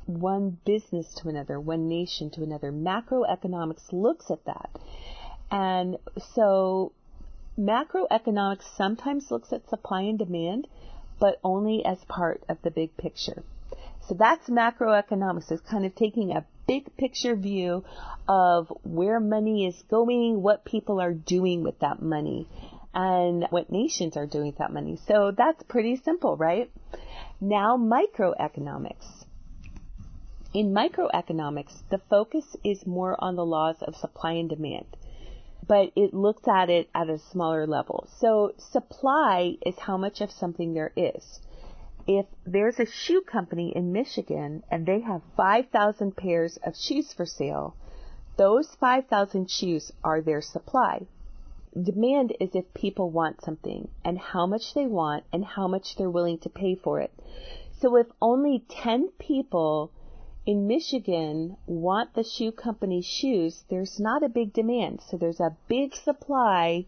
One 0.06 0.60
business 0.64 1.12
to 1.16 1.28
another, 1.28 1.60
one 1.60 1.88
nation 1.90 2.30
to 2.36 2.44
another. 2.44 2.72
Macroeconomics 2.72 3.92
looks 3.92 4.30
at 4.30 4.46
that. 4.46 4.70
And 5.50 5.98
so 6.36 6.92
macroeconomics 7.60 8.76
sometimes 8.78 9.32
looks 9.32 9.52
at 9.52 9.68
supply 9.70 10.02
and 10.02 10.20
demand, 10.20 10.68
but 11.20 11.40
only 11.44 11.84
as 11.84 11.98
part 12.08 12.44
of 12.48 12.62
the 12.62 12.70
big 12.70 12.96
picture. 12.96 13.42
So 14.08 14.14
that's 14.14 14.48
macroeconomics. 14.48 15.52
It's 15.52 15.68
kind 15.68 15.84
of 15.84 15.96
taking 15.96 16.32
a 16.32 16.46
big 16.68 16.96
picture 16.96 17.36
view 17.36 17.84
of 18.28 18.72
where 18.84 19.20
money 19.20 19.66
is 19.66 19.82
going, 19.90 20.44
what 20.44 20.64
people 20.64 21.02
are 21.02 21.14
doing 21.14 21.64
with 21.64 21.80
that 21.80 22.04
money, 22.04 22.48
and 22.98 23.46
what 23.52 23.72
nations 23.72 24.18
are 24.18 24.26
doing 24.26 24.48
with 24.48 24.58
that 24.58 24.74
money. 24.74 24.98
So 25.08 25.32
that's 25.32 25.62
pretty 25.64 25.98
simple, 25.98 26.36
right? 26.36 26.72
Now, 27.40 27.78
microeconomics. 27.78 29.06
In 30.52 30.74
microeconomics, 30.74 31.84
the 31.92 32.00
focus 32.10 32.56
is 32.64 32.88
more 32.88 33.16
on 33.24 33.36
the 33.36 33.46
laws 33.46 33.76
of 33.84 33.96
supply 33.96 34.32
and 34.32 34.50
demand 34.50 34.88
but 35.68 35.92
it 35.96 36.14
looks 36.14 36.48
at 36.48 36.70
it 36.70 36.90
at 36.96 37.10
a 37.10 37.20
smaller 37.20 37.68
level. 37.68 38.08
So 38.20 38.54
supply 38.58 39.58
is 39.66 39.78
how 39.78 39.98
much 39.98 40.22
of 40.22 40.32
something 40.32 40.74
there 40.74 40.94
is. 40.96 41.42
If 42.08 42.26
there's 42.46 42.80
a 42.80 42.86
shoe 42.86 43.22
company 43.22 43.74
in 43.76 43.92
Michigan 43.92 44.64
and 44.72 44.86
they 44.86 45.02
have 45.02 45.22
5,000 45.36 46.16
pairs 46.16 46.58
of 46.66 46.78
shoes 46.78 47.12
for 47.12 47.26
sale, 47.26 47.76
those 48.38 48.74
5,000 48.80 49.52
shoes 49.52 49.92
are 50.06 50.22
their 50.22 50.42
supply. 50.42 51.06
Demand 51.84 52.36
is 52.40 52.56
if 52.56 52.74
people 52.74 53.12
want 53.12 53.42
something 53.42 53.90
and 54.04 54.18
how 54.18 54.48
much 54.48 54.74
they 54.74 54.88
want 54.88 55.26
and 55.32 55.46
how 55.46 55.68
much 55.68 55.96
they're 55.96 56.10
willing 56.10 56.40
to 56.40 56.50
pay 56.50 56.74
for 56.74 57.00
it. 57.00 57.12
So 57.80 57.96
if 57.98 58.08
only 58.20 58.66
10 58.68 59.10
people 59.20 59.92
in 60.46 60.66
Michigan 60.66 61.58
want 61.68 62.14
the 62.14 62.24
shoe 62.24 62.52
company's 62.52 63.06
shoes, 63.06 63.64
there's 63.70 64.00
not 64.00 64.24
a 64.24 64.30
big 64.30 64.54
demand. 64.54 65.02
So 65.02 65.18
there's 65.18 65.40
a 65.40 65.58
big 65.68 65.94
supply 65.94 66.86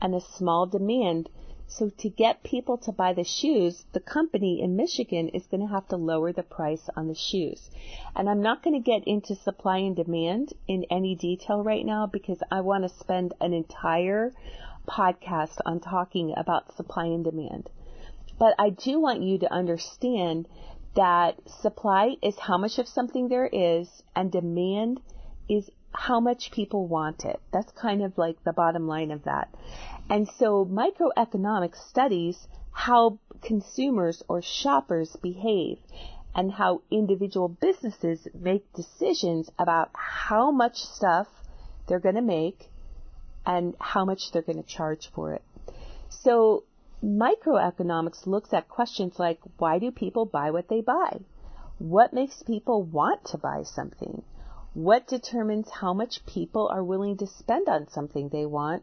and 0.00 0.14
a 0.14 0.20
small 0.20 0.66
demand. 0.66 1.28
So 1.68 1.90
to 1.98 2.08
get 2.08 2.42
people 2.42 2.78
to 2.78 2.92
buy 2.92 3.12
the 3.12 3.24
shoes, 3.24 3.84
the 3.92 4.00
company 4.00 4.62
in 4.62 4.76
Michigan 4.76 5.28
is 5.28 5.46
going 5.46 5.60
to 5.60 5.72
have 5.72 5.88
to 5.88 5.96
lower 5.96 6.32
the 6.32 6.42
price 6.42 6.88
on 6.96 7.08
the 7.08 7.14
shoes. 7.14 7.70
And 8.14 8.30
I'm 8.30 8.40
not 8.40 8.62
going 8.62 8.74
to 8.74 8.90
get 8.90 9.06
into 9.06 9.34
supply 9.34 9.78
and 9.78 9.96
demand 9.96 10.52
in 10.68 10.84
any 10.90 11.14
detail 11.14 11.62
right 11.62 11.84
now 11.84 12.06
because 12.06 12.42
I 12.50 12.60
want 12.60 12.84
to 12.84 12.98
spend 12.98 13.34
an 13.40 13.52
entire 13.52 14.32
podcast 14.88 15.58
on 15.66 15.80
talking 15.80 16.34
about 16.36 16.74
supply 16.76 17.06
and 17.06 17.24
demand. 17.24 17.68
But 18.38 18.54
I 18.58 18.70
do 18.70 19.00
want 19.00 19.22
you 19.22 19.38
to 19.38 19.52
understand 19.52 20.48
that 20.94 21.36
supply 21.60 22.16
is 22.22 22.38
how 22.38 22.58
much 22.58 22.78
of 22.78 22.88
something 22.88 23.28
there 23.28 23.48
is 23.52 24.02
and 24.14 24.30
demand 24.30 25.00
is 25.48 25.70
how 25.92 26.20
much 26.20 26.50
people 26.50 26.86
want 26.86 27.24
it. 27.24 27.40
That's 27.52 27.72
kind 27.72 28.02
of 28.02 28.16
like 28.18 28.42
the 28.44 28.52
bottom 28.52 28.86
line 28.86 29.10
of 29.10 29.24
that. 29.24 29.48
And 30.08 30.28
so 30.38 30.64
microeconomics 30.64 31.88
studies 31.88 32.46
how 32.72 33.18
consumers 33.42 34.22
or 34.28 34.42
shoppers 34.42 35.16
behave 35.22 35.78
and 36.34 36.52
how 36.52 36.82
individual 36.90 37.48
businesses 37.48 38.28
make 38.38 38.72
decisions 38.74 39.50
about 39.58 39.90
how 39.94 40.50
much 40.50 40.76
stuff 40.76 41.26
they're 41.86 41.98
going 42.00 42.14
to 42.14 42.22
make 42.22 42.70
and 43.46 43.74
how 43.80 44.04
much 44.04 44.30
they're 44.32 44.42
going 44.42 44.62
to 44.62 44.68
charge 44.68 45.10
for 45.14 45.32
it. 45.32 45.42
So 46.10 46.64
Microeconomics 47.04 48.26
looks 48.26 48.52
at 48.54 48.68
questions 48.68 49.18
like 49.18 49.38
why 49.58 49.78
do 49.78 49.90
people 49.90 50.24
buy 50.24 50.50
what 50.50 50.68
they 50.68 50.80
buy? 50.80 51.20
What 51.78 52.14
makes 52.14 52.42
people 52.42 52.82
want 52.82 53.24
to 53.26 53.38
buy 53.38 53.64
something? 53.64 54.22
What 54.72 55.06
determines 55.06 55.70
how 55.70 55.92
much 55.92 56.24
people 56.26 56.68
are 56.68 56.82
willing 56.82 57.18
to 57.18 57.26
spend 57.26 57.68
on 57.68 57.88
something 57.88 58.28
they 58.28 58.46
want? 58.46 58.82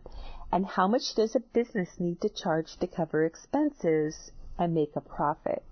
And 0.53 0.67
how 0.67 0.87
much 0.87 1.15
does 1.15 1.35
a 1.35 1.39
business 1.39 1.99
need 1.99 2.21
to 2.21 2.29
charge 2.29 2.77
to 2.77 2.85
cover 2.85 3.25
expenses 3.25 4.31
and 4.55 4.71
make 4.75 4.95
a 4.95 5.01
profit? 5.01 5.63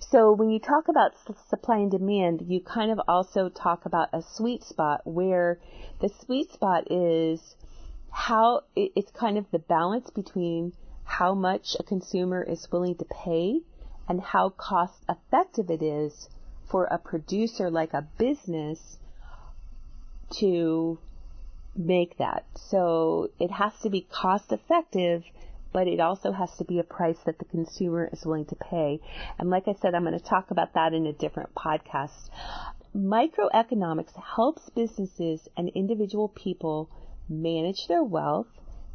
So 0.00 0.32
when 0.32 0.50
you 0.50 0.60
talk 0.60 0.88
about 0.88 1.14
supply 1.48 1.78
and 1.78 1.90
demand, 1.90 2.42
you 2.42 2.60
kind 2.60 2.90
of 2.90 3.00
also 3.08 3.48
talk 3.48 3.86
about 3.86 4.10
a 4.12 4.20
sweet 4.20 4.64
spot 4.64 5.00
where 5.06 5.58
the 6.02 6.10
sweet 6.10 6.52
spot 6.52 6.92
is 6.92 7.56
how 8.10 8.64
it's 8.76 9.10
kind 9.12 9.38
of 9.38 9.50
the 9.50 9.60
balance 9.60 10.10
between 10.10 10.74
how 11.04 11.34
much 11.34 11.74
a 11.80 11.82
consumer 11.82 12.42
is 12.42 12.70
willing 12.70 12.96
to 12.96 13.06
pay 13.06 13.62
and 14.10 14.20
how 14.20 14.50
cost 14.50 15.06
effective 15.08 15.70
it 15.70 15.82
is 15.82 16.28
for 16.66 16.84
a 16.84 16.98
producer 16.98 17.70
like 17.70 17.94
a 17.94 18.06
business 18.18 18.98
to 20.32 20.98
make 21.76 22.18
that. 22.18 22.44
So 22.54 23.30
it 23.38 23.50
has 23.50 23.72
to 23.82 23.90
be 23.90 24.00
cost 24.00 24.52
effective, 24.52 25.24
but 25.72 25.86
it 25.86 26.00
also 26.00 26.32
has 26.32 26.56
to 26.56 26.64
be 26.64 26.78
a 26.78 26.84
price 26.84 27.18
that 27.26 27.38
the 27.38 27.44
consumer 27.44 28.08
is 28.12 28.24
willing 28.24 28.46
to 28.46 28.56
pay. 28.56 29.00
And 29.38 29.50
like 29.50 29.68
I 29.68 29.74
said, 29.74 29.94
I'm 29.94 30.04
going 30.04 30.18
to 30.18 30.24
talk 30.24 30.50
about 30.50 30.74
that 30.74 30.92
in 30.94 31.06
a 31.06 31.12
different 31.12 31.54
podcast. 31.54 32.30
Microeconomics 32.96 34.16
helps 34.16 34.70
businesses 34.70 35.48
and 35.56 35.68
individual 35.70 36.28
people 36.28 36.88
manage 37.28 37.86
their 37.86 38.02
wealth, 38.02 38.48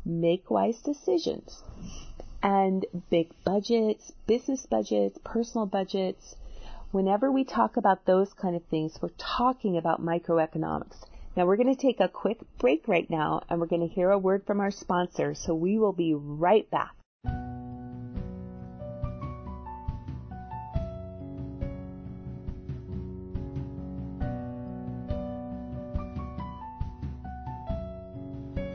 make 0.04 0.50
wise 0.50 0.82
decisions 0.82 1.64
and 2.44 2.86
big 3.10 3.32
budgets, 3.46 4.12
business 4.28 4.66
budgets, 4.66 5.18
personal 5.24 5.66
budgets. 5.66 6.36
Whenever 6.92 7.32
we 7.32 7.46
talk 7.46 7.78
about 7.78 8.06
those 8.06 8.34
kind 8.34 8.56
of 8.56 8.64
things, 8.66 9.00
we're 9.02 9.10
talking 9.18 9.78
about 9.78 10.04
microeconomics. 10.04 11.06
Now 11.36 11.48
we're 11.48 11.58
going 11.58 11.76
to 11.76 11.82
take 11.82 12.00
a 12.00 12.08
quick 12.08 12.38
break 12.60 12.88
right 12.88 13.10
now 13.10 13.42
and 13.50 13.60
we're 13.60 13.66
going 13.66 13.88
to 13.88 13.94
hear 13.94 14.12
a 14.12 14.20
word 14.20 14.44
from 14.46 14.60
our 14.60 14.70
sponsor. 14.70 15.34
So 15.34 15.56
we 15.56 15.80
will 15.80 15.94
be 15.94 16.14
right 16.14 16.70
back. 16.70 16.92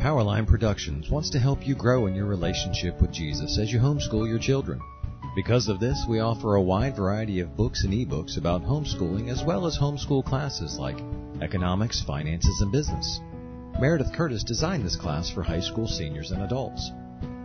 Powerline 0.00 0.46
Productions 0.46 1.10
wants 1.10 1.30
to 1.30 1.38
help 1.38 1.66
you 1.66 1.74
grow 1.74 2.06
in 2.06 2.14
your 2.14 2.26
relationship 2.26 3.00
with 3.00 3.12
Jesus 3.12 3.58
as 3.58 3.72
you 3.72 3.78
homeschool 3.78 4.26
your 4.26 4.38
children. 4.38 4.80
Because 5.36 5.68
of 5.68 5.78
this, 5.78 6.04
we 6.08 6.18
offer 6.18 6.54
a 6.54 6.62
wide 6.62 6.96
variety 6.96 7.38
of 7.40 7.56
books 7.56 7.84
and 7.84 7.92
ebooks 7.92 8.36
about 8.36 8.62
homeschooling 8.64 9.28
as 9.28 9.44
well 9.44 9.66
as 9.66 9.78
homeschool 9.78 10.24
classes 10.24 10.78
like 10.78 10.98
economics, 11.42 12.02
finances, 12.02 12.60
and 12.60 12.72
business. 12.72 13.20
Meredith 13.80 14.12
Curtis 14.12 14.42
designed 14.44 14.84
this 14.84 14.96
class 14.96 15.30
for 15.30 15.42
high 15.42 15.60
school 15.60 15.86
seniors 15.86 16.30
and 16.32 16.42
adults. 16.42 16.90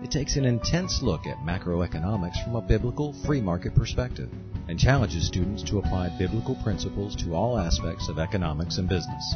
It 0.04 0.12
takes 0.12 0.36
an 0.36 0.46
intense 0.46 1.02
look 1.02 1.26
at 1.28 1.38
macroeconomics 1.46 2.44
from 2.44 2.56
a 2.56 2.62
biblical 2.62 3.14
free 3.26 3.42
market 3.42 3.74
perspective. 3.76 4.30
and 4.68 4.80
challenges 4.80 5.28
students 5.28 5.62
to 5.64 5.80
apply 5.80 6.10
biblical 6.18 6.56
principles 6.64 7.16
to 7.18 7.36
all 7.36 7.58
aspects 7.58 8.08
of 8.10 8.20
economics 8.20 8.78
and 8.78 8.88
business. 8.88 9.36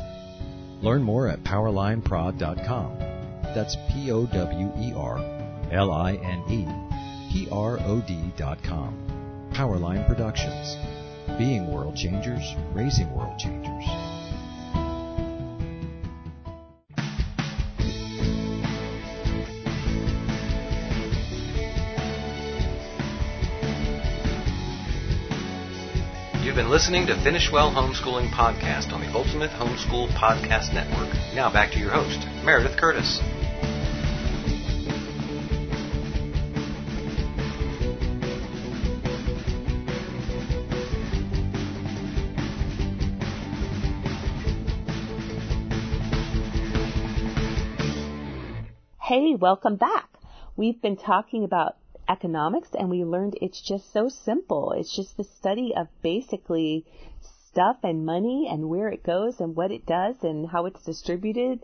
Learn 0.81 1.03
more 1.03 1.27
at 1.27 1.43
powerlineprod.com. 1.43 2.97
That's 3.55 3.75
P 3.89 4.11
O 4.11 4.25
W 4.25 4.71
E 4.79 4.93
R 4.95 5.17
L 5.71 5.91
I 5.91 6.13
N 6.13 6.43
E 6.49 6.65
P 7.31 7.47
R 7.51 7.79
O 7.79 8.01
D.com. 8.07 9.49
Powerline 9.53 10.07
Productions. 10.07 10.77
Being 11.37 11.71
world 11.73 11.95
changers, 11.95 12.55
raising 12.73 13.13
world 13.13 13.37
changers. 13.37 14.06
You've 26.43 26.55
been 26.55 26.69
listening 26.69 27.07
to 27.07 27.21
Finish 27.23 27.51
Well 27.51 27.71
Homeschooling 27.71 28.29
Podcast 28.29 28.93
on 28.93 29.01
the 29.01 29.11
Ultimate 29.13 29.51
Homeschool 29.51 30.07
Podcast 30.09 30.73
Network. 30.73 31.13
Now 31.35 31.51
back 31.51 31.71
to 31.71 31.79
your 31.79 31.91
host, 31.91 32.25
Meredith 32.45 32.77
Curtis. 32.77 33.19
Hey, 49.01 49.35
welcome 49.35 49.75
back. 49.75 50.09
We've 50.55 50.81
been 50.81 50.97
talking 50.97 51.43
about 51.43 51.77
economics 52.09 52.69
and 52.73 52.89
we 52.89 53.03
learned 53.03 53.37
it's 53.41 53.61
just 53.61 53.91
so 53.91 54.09
simple. 54.09 54.71
It's 54.71 54.95
just 54.95 55.17
the 55.17 55.23
study 55.23 55.73
of 55.75 55.87
basically 56.01 56.85
stuff 57.49 57.77
and 57.83 58.05
money 58.05 58.47
and 58.51 58.69
where 58.69 58.89
it 58.89 59.03
goes 59.03 59.39
and 59.39 59.55
what 59.55 59.71
it 59.71 59.85
does 59.85 60.15
and 60.23 60.49
how 60.49 60.65
it's 60.65 60.83
distributed. 60.83 61.59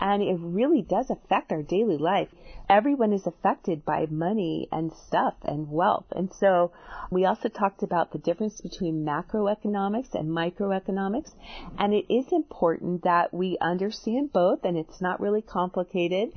And 0.00 0.22
it 0.22 0.36
really 0.40 0.82
does 0.82 1.10
affect 1.10 1.52
our 1.52 1.62
daily 1.62 1.98
life. 1.98 2.28
Everyone 2.68 3.12
is 3.12 3.26
affected 3.26 3.84
by 3.84 4.06
money 4.10 4.68
and 4.72 4.92
stuff 4.92 5.34
and 5.42 5.70
wealth. 5.70 6.06
And 6.12 6.32
so 6.32 6.72
we 7.10 7.24
also 7.24 7.48
talked 7.48 7.82
about 7.82 8.12
the 8.12 8.18
difference 8.18 8.60
between 8.60 9.04
macroeconomics 9.04 10.14
and 10.14 10.30
microeconomics. 10.30 11.32
And 11.78 11.92
it 11.92 12.12
is 12.12 12.32
important 12.32 13.04
that 13.04 13.34
we 13.34 13.58
understand 13.60 14.32
both 14.32 14.64
and 14.64 14.76
it's 14.76 15.00
not 15.00 15.20
really 15.20 15.42
complicated. 15.42 16.32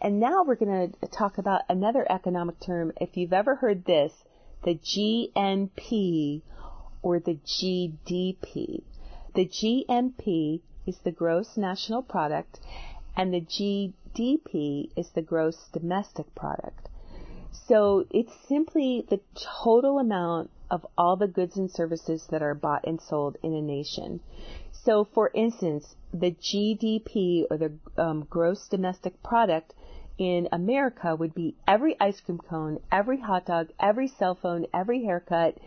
And 0.00 0.20
now 0.20 0.44
we're 0.44 0.54
going 0.56 0.92
to 0.92 1.06
talk 1.08 1.38
about 1.38 1.62
another 1.68 2.06
economic 2.10 2.60
term. 2.60 2.92
If 3.00 3.16
you've 3.16 3.32
ever 3.32 3.56
heard 3.56 3.84
this, 3.84 4.12
the 4.64 4.74
GNP 4.74 6.42
or 7.04 7.20
the 7.20 7.38
GDP. 7.44 8.82
The 9.34 9.44
GNP 9.44 10.60
is 10.86 10.98
the 11.04 11.12
gross 11.12 11.56
national 11.56 12.02
product 12.02 12.58
and 13.14 13.32
the 13.32 13.42
GDP 13.42 14.90
is 14.96 15.10
the 15.10 15.22
gross 15.22 15.68
domestic 15.72 16.34
product. 16.34 16.88
So 17.52 18.06
it's 18.10 18.32
simply 18.48 19.04
the 19.08 19.20
total 19.62 19.98
amount 19.98 20.50
of 20.70 20.86
all 20.96 21.16
the 21.16 21.28
goods 21.28 21.58
and 21.58 21.70
services 21.70 22.26
that 22.30 22.42
are 22.42 22.54
bought 22.54 22.86
and 22.86 23.00
sold 23.00 23.36
in 23.42 23.52
a 23.52 23.60
nation. 23.60 24.20
So 24.72 25.04
for 25.04 25.30
instance, 25.34 25.96
the 26.12 26.32
GDP 26.32 27.44
or 27.50 27.58
the 27.58 27.72
um, 27.98 28.26
gross 28.30 28.66
domestic 28.66 29.22
product 29.22 29.74
in 30.18 30.48
America 30.52 31.16
would 31.16 31.34
be 31.34 31.56
every 31.66 31.96
ice 32.00 32.20
cream 32.20 32.38
cone, 32.38 32.78
every 32.92 33.20
hot 33.20 33.46
dog, 33.46 33.68
every 33.80 34.08
cell 34.08 34.34
phone, 34.34 34.66
every 34.72 35.04
haircut, 35.04 35.58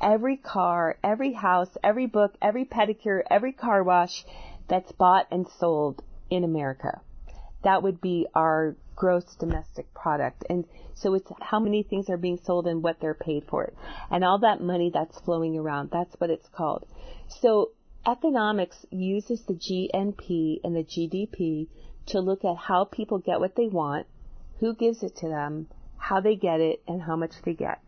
every 0.00 0.36
car, 0.36 0.98
every 1.02 1.32
house, 1.32 1.70
every 1.82 2.06
book, 2.06 2.34
every 2.42 2.64
pedicure, 2.64 3.22
every 3.30 3.52
car 3.52 3.82
wash 3.82 4.24
that's 4.68 4.92
bought 4.92 5.26
and 5.30 5.46
sold 5.58 6.02
in 6.30 6.44
America. 6.44 7.00
That 7.62 7.82
would 7.82 8.00
be 8.00 8.26
our 8.34 8.76
gross 8.94 9.24
domestic 9.36 9.92
product. 9.94 10.44
And 10.50 10.66
so 10.94 11.14
it's 11.14 11.30
how 11.40 11.58
many 11.58 11.82
things 11.82 12.10
are 12.10 12.18
being 12.18 12.38
sold 12.44 12.66
and 12.66 12.82
what 12.82 13.00
they're 13.00 13.14
paid 13.14 13.44
for. 13.48 13.72
And 14.10 14.22
all 14.22 14.38
that 14.40 14.60
money 14.60 14.90
that's 14.92 15.18
flowing 15.20 15.56
around. 15.56 15.90
That's 15.90 16.14
what 16.18 16.30
it's 16.30 16.48
called. 16.48 16.86
So 17.40 17.70
economics 18.06 18.84
uses 18.90 19.42
the 19.46 19.54
GNP 19.54 20.60
and 20.62 20.76
the 20.76 20.84
GDP 20.84 21.68
to 22.06 22.20
look 22.20 22.44
at 22.44 22.56
how 22.56 22.84
people 22.84 23.18
get 23.18 23.40
what 23.40 23.56
they 23.56 23.66
want, 23.66 24.06
who 24.60 24.74
gives 24.74 25.02
it 25.02 25.16
to 25.16 25.28
them, 25.28 25.68
how 25.96 26.20
they 26.20 26.36
get 26.36 26.60
it, 26.60 26.82
and 26.86 27.02
how 27.02 27.16
much 27.16 27.32
they 27.42 27.54
get. 27.54 27.80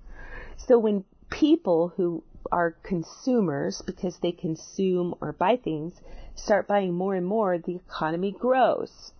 So 0.56 0.78
when 0.78 1.04
people 1.30 1.88
who 1.96 2.22
are 2.50 2.76
consumers, 2.82 3.82
because 3.82 4.18
they 4.18 4.32
consume 4.32 5.14
or 5.20 5.32
buy 5.32 5.56
things, 5.56 6.00
start 6.34 6.66
buying 6.66 6.94
more 6.94 7.14
and 7.14 7.26
more, 7.26 7.58
the 7.58 7.76
economy 7.76 8.32
grows 8.32 9.12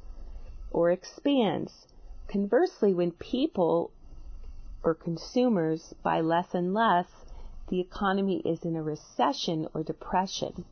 or 0.71 0.91
expands. 0.91 1.87
Conversely, 2.29 2.95
when 2.95 3.13
people 3.13 3.91
or 4.83 4.95
consumers 4.95 5.95
buy 6.03 6.21
less 6.21 6.55
and 6.55 6.73
less, 6.73 7.07
the 7.69 7.81
economy 7.81 8.41
is 8.45 8.65
in 8.65 8.77
a 8.77 8.83
recession 8.83 9.67
or 9.75 9.83
depression. 9.83 10.65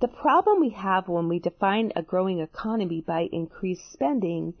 The 0.00 0.08
problem 0.08 0.60
we 0.60 0.70
have 0.70 1.08
when 1.08 1.28
we 1.28 1.38
define 1.38 1.92
a 1.94 2.02
growing 2.02 2.40
economy 2.40 3.02
by 3.02 3.28
increased 3.30 3.92
spending 3.92 4.54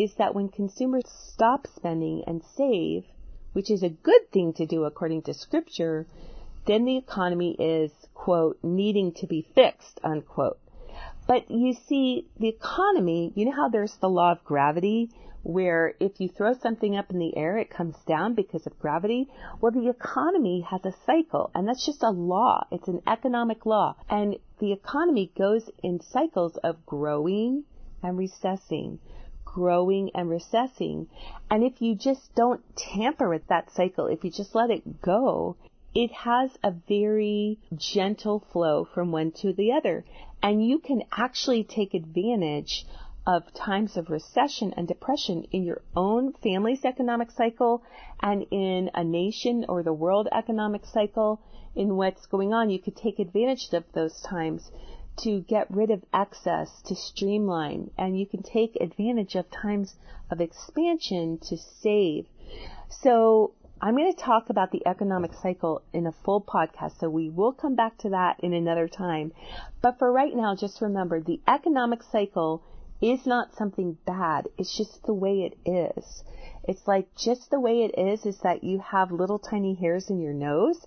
is 0.00 0.14
that 0.14 0.34
when 0.34 0.48
consumers 0.48 1.04
stop 1.06 1.68
spending 1.68 2.24
and 2.26 2.42
save, 2.42 3.04
which 3.52 3.70
is 3.70 3.84
a 3.84 3.88
good 3.88 4.32
thing 4.32 4.52
to 4.54 4.66
do 4.66 4.82
according 4.84 5.22
to 5.22 5.34
scripture, 5.34 6.06
then 6.66 6.84
the 6.84 6.96
economy 6.96 7.54
is, 7.60 7.92
quote, 8.14 8.58
needing 8.64 9.12
to 9.12 9.28
be 9.28 9.42
fixed, 9.54 10.00
unquote. 10.02 10.58
But 11.24 11.48
you 11.48 11.72
see, 11.72 12.26
the 12.40 12.48
economy, 12.48 13.32
you 13.36 13.44
know 13.44 13.52
how 13.52 13.68
there's 13.68 13.96
the 13.98 14.10
law 14.10 14.32
of 14.32 14.42
gravity? 14.42 15.10
where 15.42 15.94
if 16.00 16.20
you 16.20 16.28
throw 16.28 16.52
something 16.52 16.96
up 16.96 17.10
in 17.10 17.18
the 17.18 17.36
air, 17.36 17.56
it 17.56 17.70
comes 17.70 17.96
down 18.06 18.34
because 18.34 18.66
of 18.66 18.78
gravity. 18.78 19.28
Well, 19.60 19.72
the 19.72 19.88
economy 19.88 20.66
has 20.70 20.84
a 20.84 20.92
cycle, 21.06 21.50
and 21.54 21.66
that's 21.66 21.86
just 21.86 22.02
a 22.02 22.10
law. 22.10 22.66
It's 22.70 22.88
an 22.88 23.00
economic 23.06 23.64
law. 23.64 23.96
And 24.08 24.36
the 24.60 24.72
economy 24.72 25.32
goes 25.36 25.70
in 25.82 26.00
cycles 26.00 26.56
of 26.58 26.84
growing 26.86 27.64
and 28.02 28.16
recessing, 28.16 28.98
growing 29.44 30.10
and 30.14 30.28
recessing. 30.28 31.08
And 31.50 31.64
if 31.64 31.80
you 31.80 31.94
just 31.94 32.34
don't 32.34 32.62
tamper 32.76 33.28
with 33.28 33.46
that 33.48 33.72
cycle, 33.72 34.06
if 34.06 34.22
you 34.22 34.30
just 34.30 34.54
let 34.54 34.70
it 34.70 35.02
go, 35.02 35.56
it 35.94 36.12
has 36.12 36.50
a 36.62 36.70
very 36.70 37.58
gentle 37.74 38.44
flow 38.52 38.84
from 38.84 39.10
one 39.10 39.32
to 39.32 39.52
the 39.52 39.72
other. 39.72 40.04
And 40.42 40.64
you 40.64 40.78
can 40.78 41.02
actually 41.10 41.64
take 41.64 41.94
advantage 41.94 42.86
of 43.26 43.52
times 43.54 43.96
of 43.96 44.10
recession 44.10 44.72
and 44.76 44.88
depression 44.88 45.44
in 45.52 45.62
your 45.62 45.82
own 45.94 46.32
family's 46.32 46.84
economic 46.84 47.30
cycle 47.30 47.82
and 48.20 48.46
in 48.50 48.90
a 48.94 49.04
nation 49.04 49.64
or 49.68 49.82
the 49.82 49.92
world 49.92 50.28
economic 50.32 50.84
cycle 50.86 51.40
in 51.74 51.96
what's 51.96 52.26
going 52.26 52.52
on. 52.52 52.70
You 52.70 52.78
could 52.78 52.96
take 52.96 53.18
advantage 53.18 53.68
of 53.72 53.84
those 53.92 54.20
times 54.22 54.70
to 55.18 55.40
get 55.40 55.70
rid 55.70 55.90
of 55.90 56.04
excess, 56.14 56.80
to 56.82 56.94
streamline, 56.94 57.90
and 57.98 58.18
you 58.18 58.26
can 58.26 58.42
take 58.42 58.76
advantage 58.80 59.34
of 59.34 59.50
times 59.50 59.94
of 60.30 60.40
expansion 60.40 61.38
to 61.38 61.56
save. 61.56 62.26
So 62.88 63.52
I'm 63.82 63.96
going 63.96 64.12
to 64.12 64.18
talk 64.18 64.50
about 64.50 64.70
the 64.72 64.86
economic 64.86 65.32
cycle 65.34 65.82
in 65.92 66.06
a 66.06 66.12
full 66.12 66.40
podcast, 66.40 66.98
so 66.98 67.08
we 67.08 67.28
will 67.28 67.52
come 67.52 67.74
back 67.74 67.98
to 67.98 68.10
that 68.10 68.40
in 68.40 68.52
another 68.52 68.88
time. 68.88 69.32
But 69.82 69.98
for 69.98 70.10
right 70.10 70.34
now, 70.34 70.54
just 70.54 70.80
remember 70.80 71.20
the 71.20 71.40
economic 71.46 72.02
cycle 72.02 72.62
is 73.00 73.26
not 73.26 73.54
something 73.56 73.96
bad. 74.06 74.48
It's 74.58 74.76
just 74.76 75.04
the 75.04 75.14
way 75.14 75.42
it 75.42 75.56
is. 75.68 76.22
It's 76.64 76.86
like 76.86 77.08
just 77.16 77.50
the 77.50 77.60
way 77.60 77.84
it 77.84 77.98
is 77.98 78.26
is 78.26 78.38
that 78.40 78.62
you 78.62 78.80
have 78.80 79.10
little 79.10 79.38
tiny 79.38 79.74
hairs 79.74 80.10
in 80.10 80.20
your 80.20 80.34
nose 80.34 80.84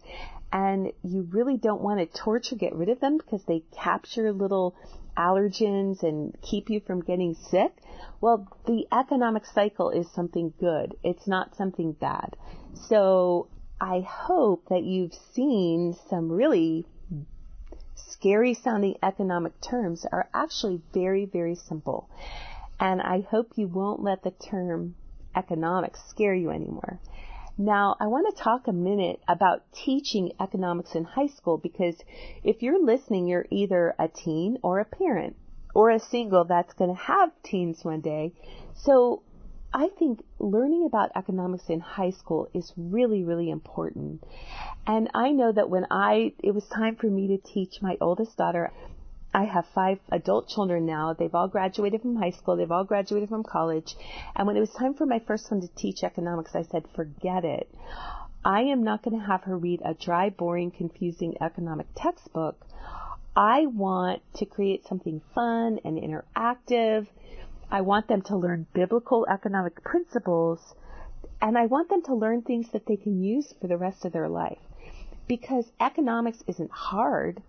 and 0.52 0.92
you 1.04 1.28
really 1.32 1.58
don't 1.58 1.82
want 1.82 2.00
to 2.00 2.18
torture 2.20 2.56
get 2.56 2.76
rid 2.76 2.90
of 2.90 3.00
them 3.00 3.18
because 3.18 3.44
they 3.46 3.64
capture 3.72 4.32
little 4.32 4.76
allergens 5.18 6.04
and 6.04 6.38
keep 6.42 6.70
you 6.70 6.80
from 6.80 7.02
getting 7.02 7.34
sick. 7.34 7.74
Well, 8.22 8.48
the 8.66 8.86
economic 8.92 9.46
cycle 9.46 9.90
is 9.90 10.10
something 10.12 10.54
good. 10.60 10.96
It's 11.04 11.28
not 11.28 11.56
something 11.56 11.94
bad. 11.94 12.36
So 12.88 13.48
I 13.82 14.02
hope 14.08 14.70
that 14.70 14.84
you've 14.84 15.14
seen 15.34 15.96
some 16.10 16.32
really 16.32 16.86
scary 18.14 18.54
sounding 18.54 18.96
economic 19.02 19.60
terms 19.60 20.06
are 20.12 20.30
actually 20.34 20.82
very, 20.94 21.26
very 21.26 21.56
simple. 21.56 22.10
And 22.80 23.02
I 23.02 23.22
hope 23.22 23.54
you 23.56 23.68
won't 23.68 24.04
let 24.04 24.24
the 24.24 24.32
term 24.32 24.96
economics 25.36 26.00
scare 26.10 26.36
you 26.36 26.50
anymore. 26.50 27.00
Now, 27.58 27.96
I 28.00 28.08
want 28.08 28.36
to 28.36 28.44
talk 28.44 28.68
a 28.68 28.74
minute 28.74 29.20
about 29.28 29.64
teaching 29.72 30.32
economics 30.40 30.96
in 30.96 31.04
high 31.04 31.28
school 31.28 31.58
because 31.58 31.96
if 32.44 32.64
you're 32.64 32.84
listening, 32.84 33.28
you're 33.28 33.46
either 33.52 33.94
a 34.00 34.08
teen 34.08 34.58
or 34.64 34.80
a 34.80 34.86
parent 34.86 35.36
or 35.76 35.92
a 35.92 36.00
single 36.00 36.46
that's 36.46 36.74
going 36.74 36.90
to 36.90 37.02
have 37.02 37.32
teens 37.44 37.84
one 37.84 38.02
day. 38.02 38.34
So 38.76 39.24
I 39.74 39.90
think 39.98 40.24
learning 40.38 40.86
about 40.86 41.12
economics 41.16 41.68
in 41.68 41.80
high 41.80 42.12
school 42.12 42.48
is 42.54 42.72
really, 42.78 43.24
really 43.24 43.50
important. 43.50 44.24
And 44.86 45.10
I 45.16 45.32
know 45.32 45.52
that 45.52 45.70
when 45.70 45.88
I, 45.90 46.34
it 46.44 46.52
was 46.54 46.66
time 46.68 46.96
for 46.96 47.08
me 47.08 47.28
to 47.30 47.38
teach 47.38 47.82
my 47.82 47.98
oldest 48.00 48.38
daughter, 48.38 48.72
I 49.34 49.46
have 49.46 49.66
five 49.74 50.00
adult 50.12 50.48
children 50.48 50.86
now. 50.86 51.14
They've 51.14 51.34
all 51.34 51.48
graduated 51.48 52.04
from 52.04 52.18
high 52.18 52.30
school. 52.30 52.56
They've 52.56 52.72
all 52.72 52.84
graduated 52.84 53.30
from 53.30 53.44
college. 53.44 53.96
And 54.36 54.46
when 54.46 54.56
it 54.56 54.60
was 54.60 54.70
time 54.70 54.94
for 54.94 55.08
my 55.08 55.20
first 55.20 55.50
one 55.50 55.62
to 55.62 55.68
teach 55.70 56.04
economics, 56.04 56.54
I 56.54 56.62
said, 56.62 56.86
forget 56.96 57.44
it. 57.44 57.68
I 58.46 58.62
am 58.62 58.84
not 58.84 59.02
going 59.02 59.20
to 59.20 59.26
have 59.26 59.44
her 59.44 59.58
read 59.58 59.82
a 59.84 59.96
dry, 59.96 60.30
boring, 60.30 60.70
confusing 60.70 61.36
economic 61.42 61.88
textbook. 61.96 62.64
I 63.36 63.66
want 63.66 64.22
to 64.36 64.46
create 64.46 64.86
something 64.86 65.22
fun 65.34 65.80
and 65.84 65.98
interactive. 65.98 67.08
I 67.74 67.82
want 67.82 68.08
them 68.08 68.22
to 68.28 68.38
learn 68.38 68.68
biblical 68.72 69.26
economic 69.28 69.84
principles 69.84 70.76
and 71.42 71.58
I 71.58 71.66
want 71.66 71.90
them 71.90 72.04
to 72.04 72.14
learn 72.14 72.44
things 72.44 72.70
that 72.72 72.86
they 72.86 72.98
can 72.98 73.24
use 73.24 73.52
for 73.60 73.66
the 73.66 73.80
rest 73.80 74.06
of 74.06 74.14
their 74.14 74.30
life. 74.30 74.60
Because 75.28 75.72
economics 75.82 76.44
isn't 76.46 76.70
hard 76.70 77.42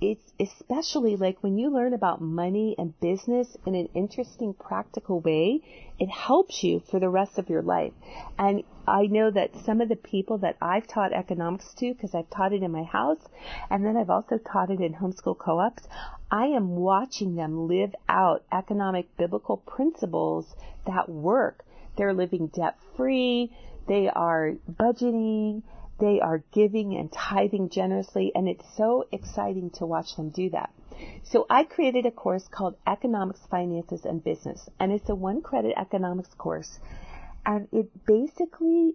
it's 0.00 0.32
especially 0.40 1.16
like 1.16 1.42
when 1.42 1.58
you 1.58 1.70
learn 1.70 1.92
about 1.92 2.22
money 2.22 2.74
and 2.78 2.98
business 3.00 3.56
in 3.66 3.74
an 3.74 3.88
interesting, 3.94 4.54
practical 4.54 5.20
way, 5.20 5.60
it 5.98 6.08
helps 6.08 6.64
you 6.64 6.80
for 6.90 6.98
the 6.98 7.08
rest 7.08 7.38
of 7.38 7.50
your 7.50 7.60
life. 7.60 7.92
And 8.38 8.62
I 8.88 9.06
know 9.06 9.30
that 9.30 9.54
some 9.66 9.82
of 9.82 9.90
the 9.90 9.96
people 9.96 10.38
that 10.38 10.56
I've 10.62 10.86
taught 10.86 11.12
economics 11.12 11.74
to, 11.74 11.92
because 11.92 12.14
I've 12.14 12.30
taught 12.30 12.54
it 12.54 12.62
in 12.62 12.70
my 12.70 12.84
house, 12.84 13.20
and 13.68 13.84
then 13.84 13.96
I've 13.96 14.08
also 14.08 14.38
taught 14.38 14.70
it 14.70 14.80
in 14.80 14.94
homeschool 14.94 15.36
co-ops, 15.36 15.86
I 16.30 16.46
am 16.46 16.70
watching 16.70 17.34
them 17.34 17.68
live 17.68 17.94
out 18.08 18.44
economic 18.50 19.14
biblical 19.18 19.58
principles 19.58 20.46
that 20.86 21.08
work. 21.08 21.64
They're 21.96 22.14
living 22.14 22.46
debt 22.46 22.76
free. 22.96 23.52
They 23.86 24.08
are 24.08 24.52
budgeting 24.70 25.62
they 26.00 26.20
are 26.20 26.42
giving 26.52 26.96
and 26.96 27.12
tithing 27.12 27.68
generously, 27.68 28.32
and 28.34 28.48
it's 28.48 28.64
so 28.76 29.06
exciting 29.12 29.70
to 29.70 29.86
watch 29.86 30.16
them 30.16 30.30
do 30.30 30.50
that. 30.50 30.70
So 31.22 31.46
I 31.48 31.64
created 31.64 32.06
a 32.06 32.10
course 32.10 32.48
called 32.48 32.76
Economics, 32.86 33.40
Finances, 33.50 34.04
and 34.04 34.22
Business, 34.22 34.68
and 34.78 34.92
it's 34.92 35.08
a 35.08 35.14
one 35.14 35.42
credit 35.42 35.74
economics 35.76 36.34
course. 36.34 36.78
And 37.46 37.68
it 37.72 37.88
basically, 38.06 38.94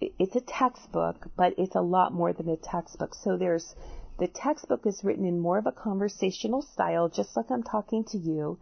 it's 0.00 0.36
a 0.36 0.40
textbook, 0.40 1.26
but 1.36 1.54
it's 1.58 1.74
a 1.74 1.82
lot 1.82 2.12
more 2.12 2.32
than 2.32 2.48
a 2.48 2.56
textbook. 2.56 3.14
So 3.14 3.36
there's, 3.36 3.74
the 4.18 4.28
textbook 4.28 4.86
is 4.86 5.04
written 5.04 5.26
in 5.26 5.40
more 5.40 5.58
of 5.58 5.66
a 5.66 5.72
conversational 5.72 6.62
style, 6.62 7.08
just 7.08 7.36
like 7.36 7.50
I'm 7.50 7.62
talking 7.62 8.04
to 8.04 8.18
you. 8.18 8.58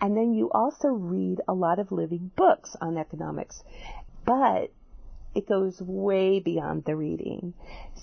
And 0.00 0.16
then 0.16 0.32
you 0.32 0.50
also 0.50 0.88
read 0.88 1.40
a 1.48 1.52
lot 1.52 1.78
of 1.78 1.92
living 1.92 2.30
books 2.36 2.76
on 2.80 2.96
economics. 2.96 3.62
But 4.24 4.70
it 5.38 5.48
goes 5.48 5.80
way 5.80 6.40
beyond 6.40 6.84
the 6.84 6.96
reading. 6.96 7.54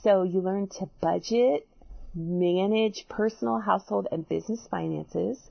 So 0.04 0.24
you 0.24 0.40
learn 0.40 0.70
to 0.80 0.90
budget, 1.02 1.68
manage 2.14 3.10
personal, 3.10 3.60
household, 3.60 4.08
and 4.10 4.28
business 4.28 4.66
finances. 4.72 5.50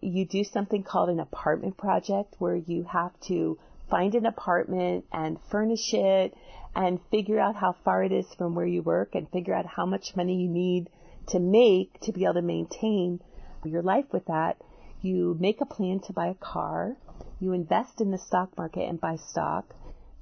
You 0.00 0.26
do 0.26 0.42
something 0.42 0.82
called 0.82 1.10
an 1.10 1.20
apartment 1.20 1.76
project 1.76 2.34
where 2.40 2.56
you 2.56 2.82
have 2.90 3.12
to 3.28 3.56
find 3.88 4.16
an 4.16 4.26
apartment 4.26 5.04
and 5.12 5.38
furnish 5.48 5.94
it 5.94 6.34
and 6.74 6.98
figure 7.12 7.38
out 7.38 7.54
how 7.54 7.76
far 7.84 8.02
it 8.02 8.10
is 8.10 8.26
from 8.34 8.56
where 8.56 8.66
you 8.66 8.82
work 8.82 9.14
and 9.14 9.30
figure 9.30 9.54
out 9.54 9.66
how 9.66 9.86
much 9.86 10.16
money 10.16 10.42
you 10.42 10.48
need 10.48 10.90
to 11.28 11.38
make 11.38 12.00
to 12.00 12.10
be 12.10 12.24
able 12.24 12.34
to 12.34 12.42
maintain 12.42 13.20
your 13.64 13.82
life 13.82 14.06
with 14.12 14.26
that. 14.26 14.56
You 15.02 15.36
make 15.38 15.60
a 15.60 15.66
plan 15.66 16.00
to 16.06 16.12
buy 16.12 16.26
a 16.26 16.34
car. 16.34 16.96
You 17.38 17.52
invest 17.52 18.00
in 18.00 18.10
the 18.10 18.18
stock 18.18 18.58
market 18.58 18.88
and 18.88 19.00
buy 19.00 19.16
stock. 19.16 19.72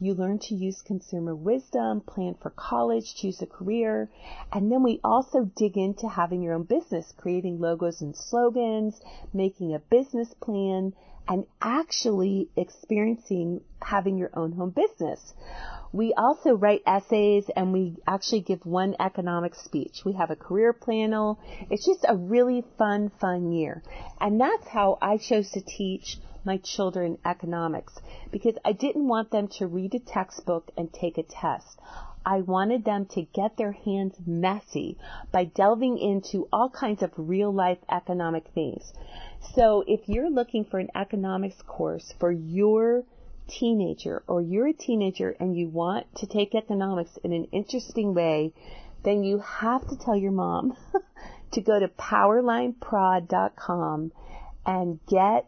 You 0.02 0.14
learn 0.14 0.38
to 0.38 0.54
use 0.54 0.80
consumer 0.80 1.34
wisdom, 1.34 2.00
plan 2.00 2.32
for 2.32 2.48
college, 2.48 3.14
choose 3.14 3.42
a 3.42 3.46
career, 3.46 4.08
and 4.50 4.72
then 4.72 4.82
we 4.82 4.98
also 5.04 5.44
dig 5.44 5.76
into 5.76 6.08
having 6.08 6.42
your 6.42 6.54
own 6.54 6.62
business, 6.62 7.12
creating 7.12 7.60
logos 7.60 8.00
and 8.00 8.16
slogans, 8.16 9.02
making 9.34 9.74
a 9.74 9.78
business 9.78 10.32
plan, 10.32 10.94
and 11.28 11.44
actually 11.60 12.48
experiencing 12.56 13.60
having 13.80 14.18
your 14.18 14.30
own 14.34 14.52
home 14.52 14.70
business. 14.70 15.32
We 15.92 16.12
also 16.14 16.54
write 16.54 16.82
essays 16.86 17.50
and 17.56 17.72
we 17.72 17.96
actually 18.06 18.42
give 18.42 18.64
one 18.64 18.94
economic 19.00 19.54
speech. 19.54 20.02
We 20.04 20.12
have 20.12 20.30
a 20.30 20.36
career 20.36 20.72
panel. 20.72 21.40
It's 21.68 21.84
just 21.84 22.04
a 22.08 22.16
really 22.16 22.64
fun, 22.78 23.10
fun 23.20 23.52
year. 23.52 23.82
And 24.20 24.40
that's 24.40 24.68
how 24.68 24.98
I 25.02 25.16
chose 25.16 25.50
to 25.52 25.60
teach 25.60 26.18
my 26.44 26.58
children 26.58 27.18
economics 27.24 27.94
because 28.30 28.54
I 28.64 28.72
didn't 28.72 29.06
want 29.06 29.30
them 29.30 29.48
to 29.58 29.66
read 29.66 29.94
a 29.94 29.98
textbook 29.98 30.70
and 30.76 30.92
take 30.92 31.18
a 31.18 31.22
test. 31.22 31.78
I 32.24 32.40
wanted 32.42 32.84
them 32.84 33.06
to 33.06 33.22
get 33.22 33.56
their 33.56 33.72
hands 33.72 34.20
messy 34.26 34.98
by 35.32 35.44
delving 35.44 35.98
into 35.98 36.46
all 36.52 36.68
kinds 36.68 37.02
of 37.02 37.10
real 37.16 37.50
life 37.52 37.78
economic 37.90 38.46
things. 38.48 38.92
So 39.54 39.82
if 39.86 40.06
you're 40.08 40.28
looking 40.28 40.64
for 40.64 40.78
an 40.78 40.90
economics 40.94 41.62
course 41.62 42.12
for 42.18 42.30
your 42.30 43.04
teenager 43.48 44.22
or 44.26 44.42
you're 44.42 44.68
a 44.68 44.72
teenager 44.72 45.34
and 45.40 45.56
you 45.56 45.68
want 45.68 46.14
to 46.16 46.26
take 46.26 46.54
economics 46.54 47.16
in 47.24 47.32
an 47.32 47.46
interesting 47.52 48.12
way, 48.14 48.52
then 49.02 49.24
you 49.24 49.38
have 49.38 49.88
to 49.88 49.96
tell 49.96 50.16
your 50.16 50.32
mom 50.32 50.76
to 51.52 51.60
go 51.60 51.80
to 51.80 51.88
powerlineprod.com 51.88 54.12
and 54.66 55.00
get 55.06 55.46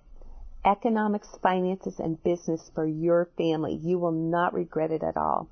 economics, 0.64 1.28
finances, 1.42 2.00
and 2.00 2.22
business 2.22 2.70
for 2.74 2.86
your 2.86 3.26
family. 3.36 3.74
You 3.74 3.98
will 3.98 4.12
not 4.12 4.54
regret 4.54 4.90
it 4.90 5.02
at 5.02 5.18
all. 5.18 5.48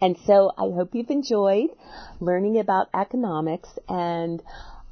And 0.00 0.16
so 0.26 0.52
I 0.58 0.62
hope 0.62 0.94
you've 0.94 1.10
enjoyed 1.10 1.70
learning 2.20 2.58
about 2.58 2.88
economics 2.92 3.78
and 3.88 4.42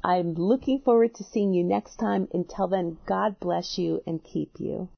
I'm 0.03 0.33
looking 0.33 0.79
forward 0.79 1.13
to 1.15 1.23
seeing 1.23 1.53
you 1.53 1.63
next 1.63 1.97
time. 1.97 2.27
Until 2.33 2.67
then, 2.67 2.97
God 3.05 3.39
bless 3.39 3.77
you 3.77 4.01
and 4.07 4.23
keep 4.23 4.51
you. 4.59 4.89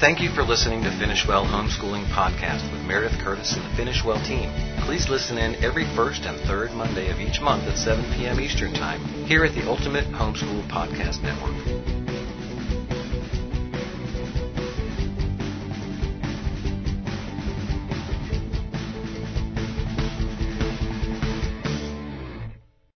Thank 0.00 0.22
you 0.22 0.30
for 0.30 0.42
listening 0.42 0.82
to 0.84 0.90
Finish 0.98 1.28
Well 1.28 1.44
Homeschooling 1.44 2.06
Podcast 2.06 2.72
with 2.72 2.80
Meredith 2.86 3.20
Curtis 3.20 3.52
and 3.52 3.62
the 3.62 3.76
Finish 3.76 4.02
Well 4.02 4.18
team. 4.24 4.50
Please 4.86 5.10
listen 5.10 5.36
in 5.36 5.62
every 5.62 5.84
first 5.94 6.22
and 6.22 6.40
third 6.48 6.72
Monday 6.72 7.10
of 7.10 7.20
each 7.20 7.42
month 7.42 7.64
at 7.64 7.76
7 7.76 8.02
p.m. 8.14 8.40
Eastern 8.40 8.72
Time 8.72 9.04
here 9.26 9.44
at 9.44 9.54
the 9.54 9.68
Ultimate 9.68 10.06
Homeschool 10.06 10.66
Podcast 10.68 11.22
Network. 11.22 11.99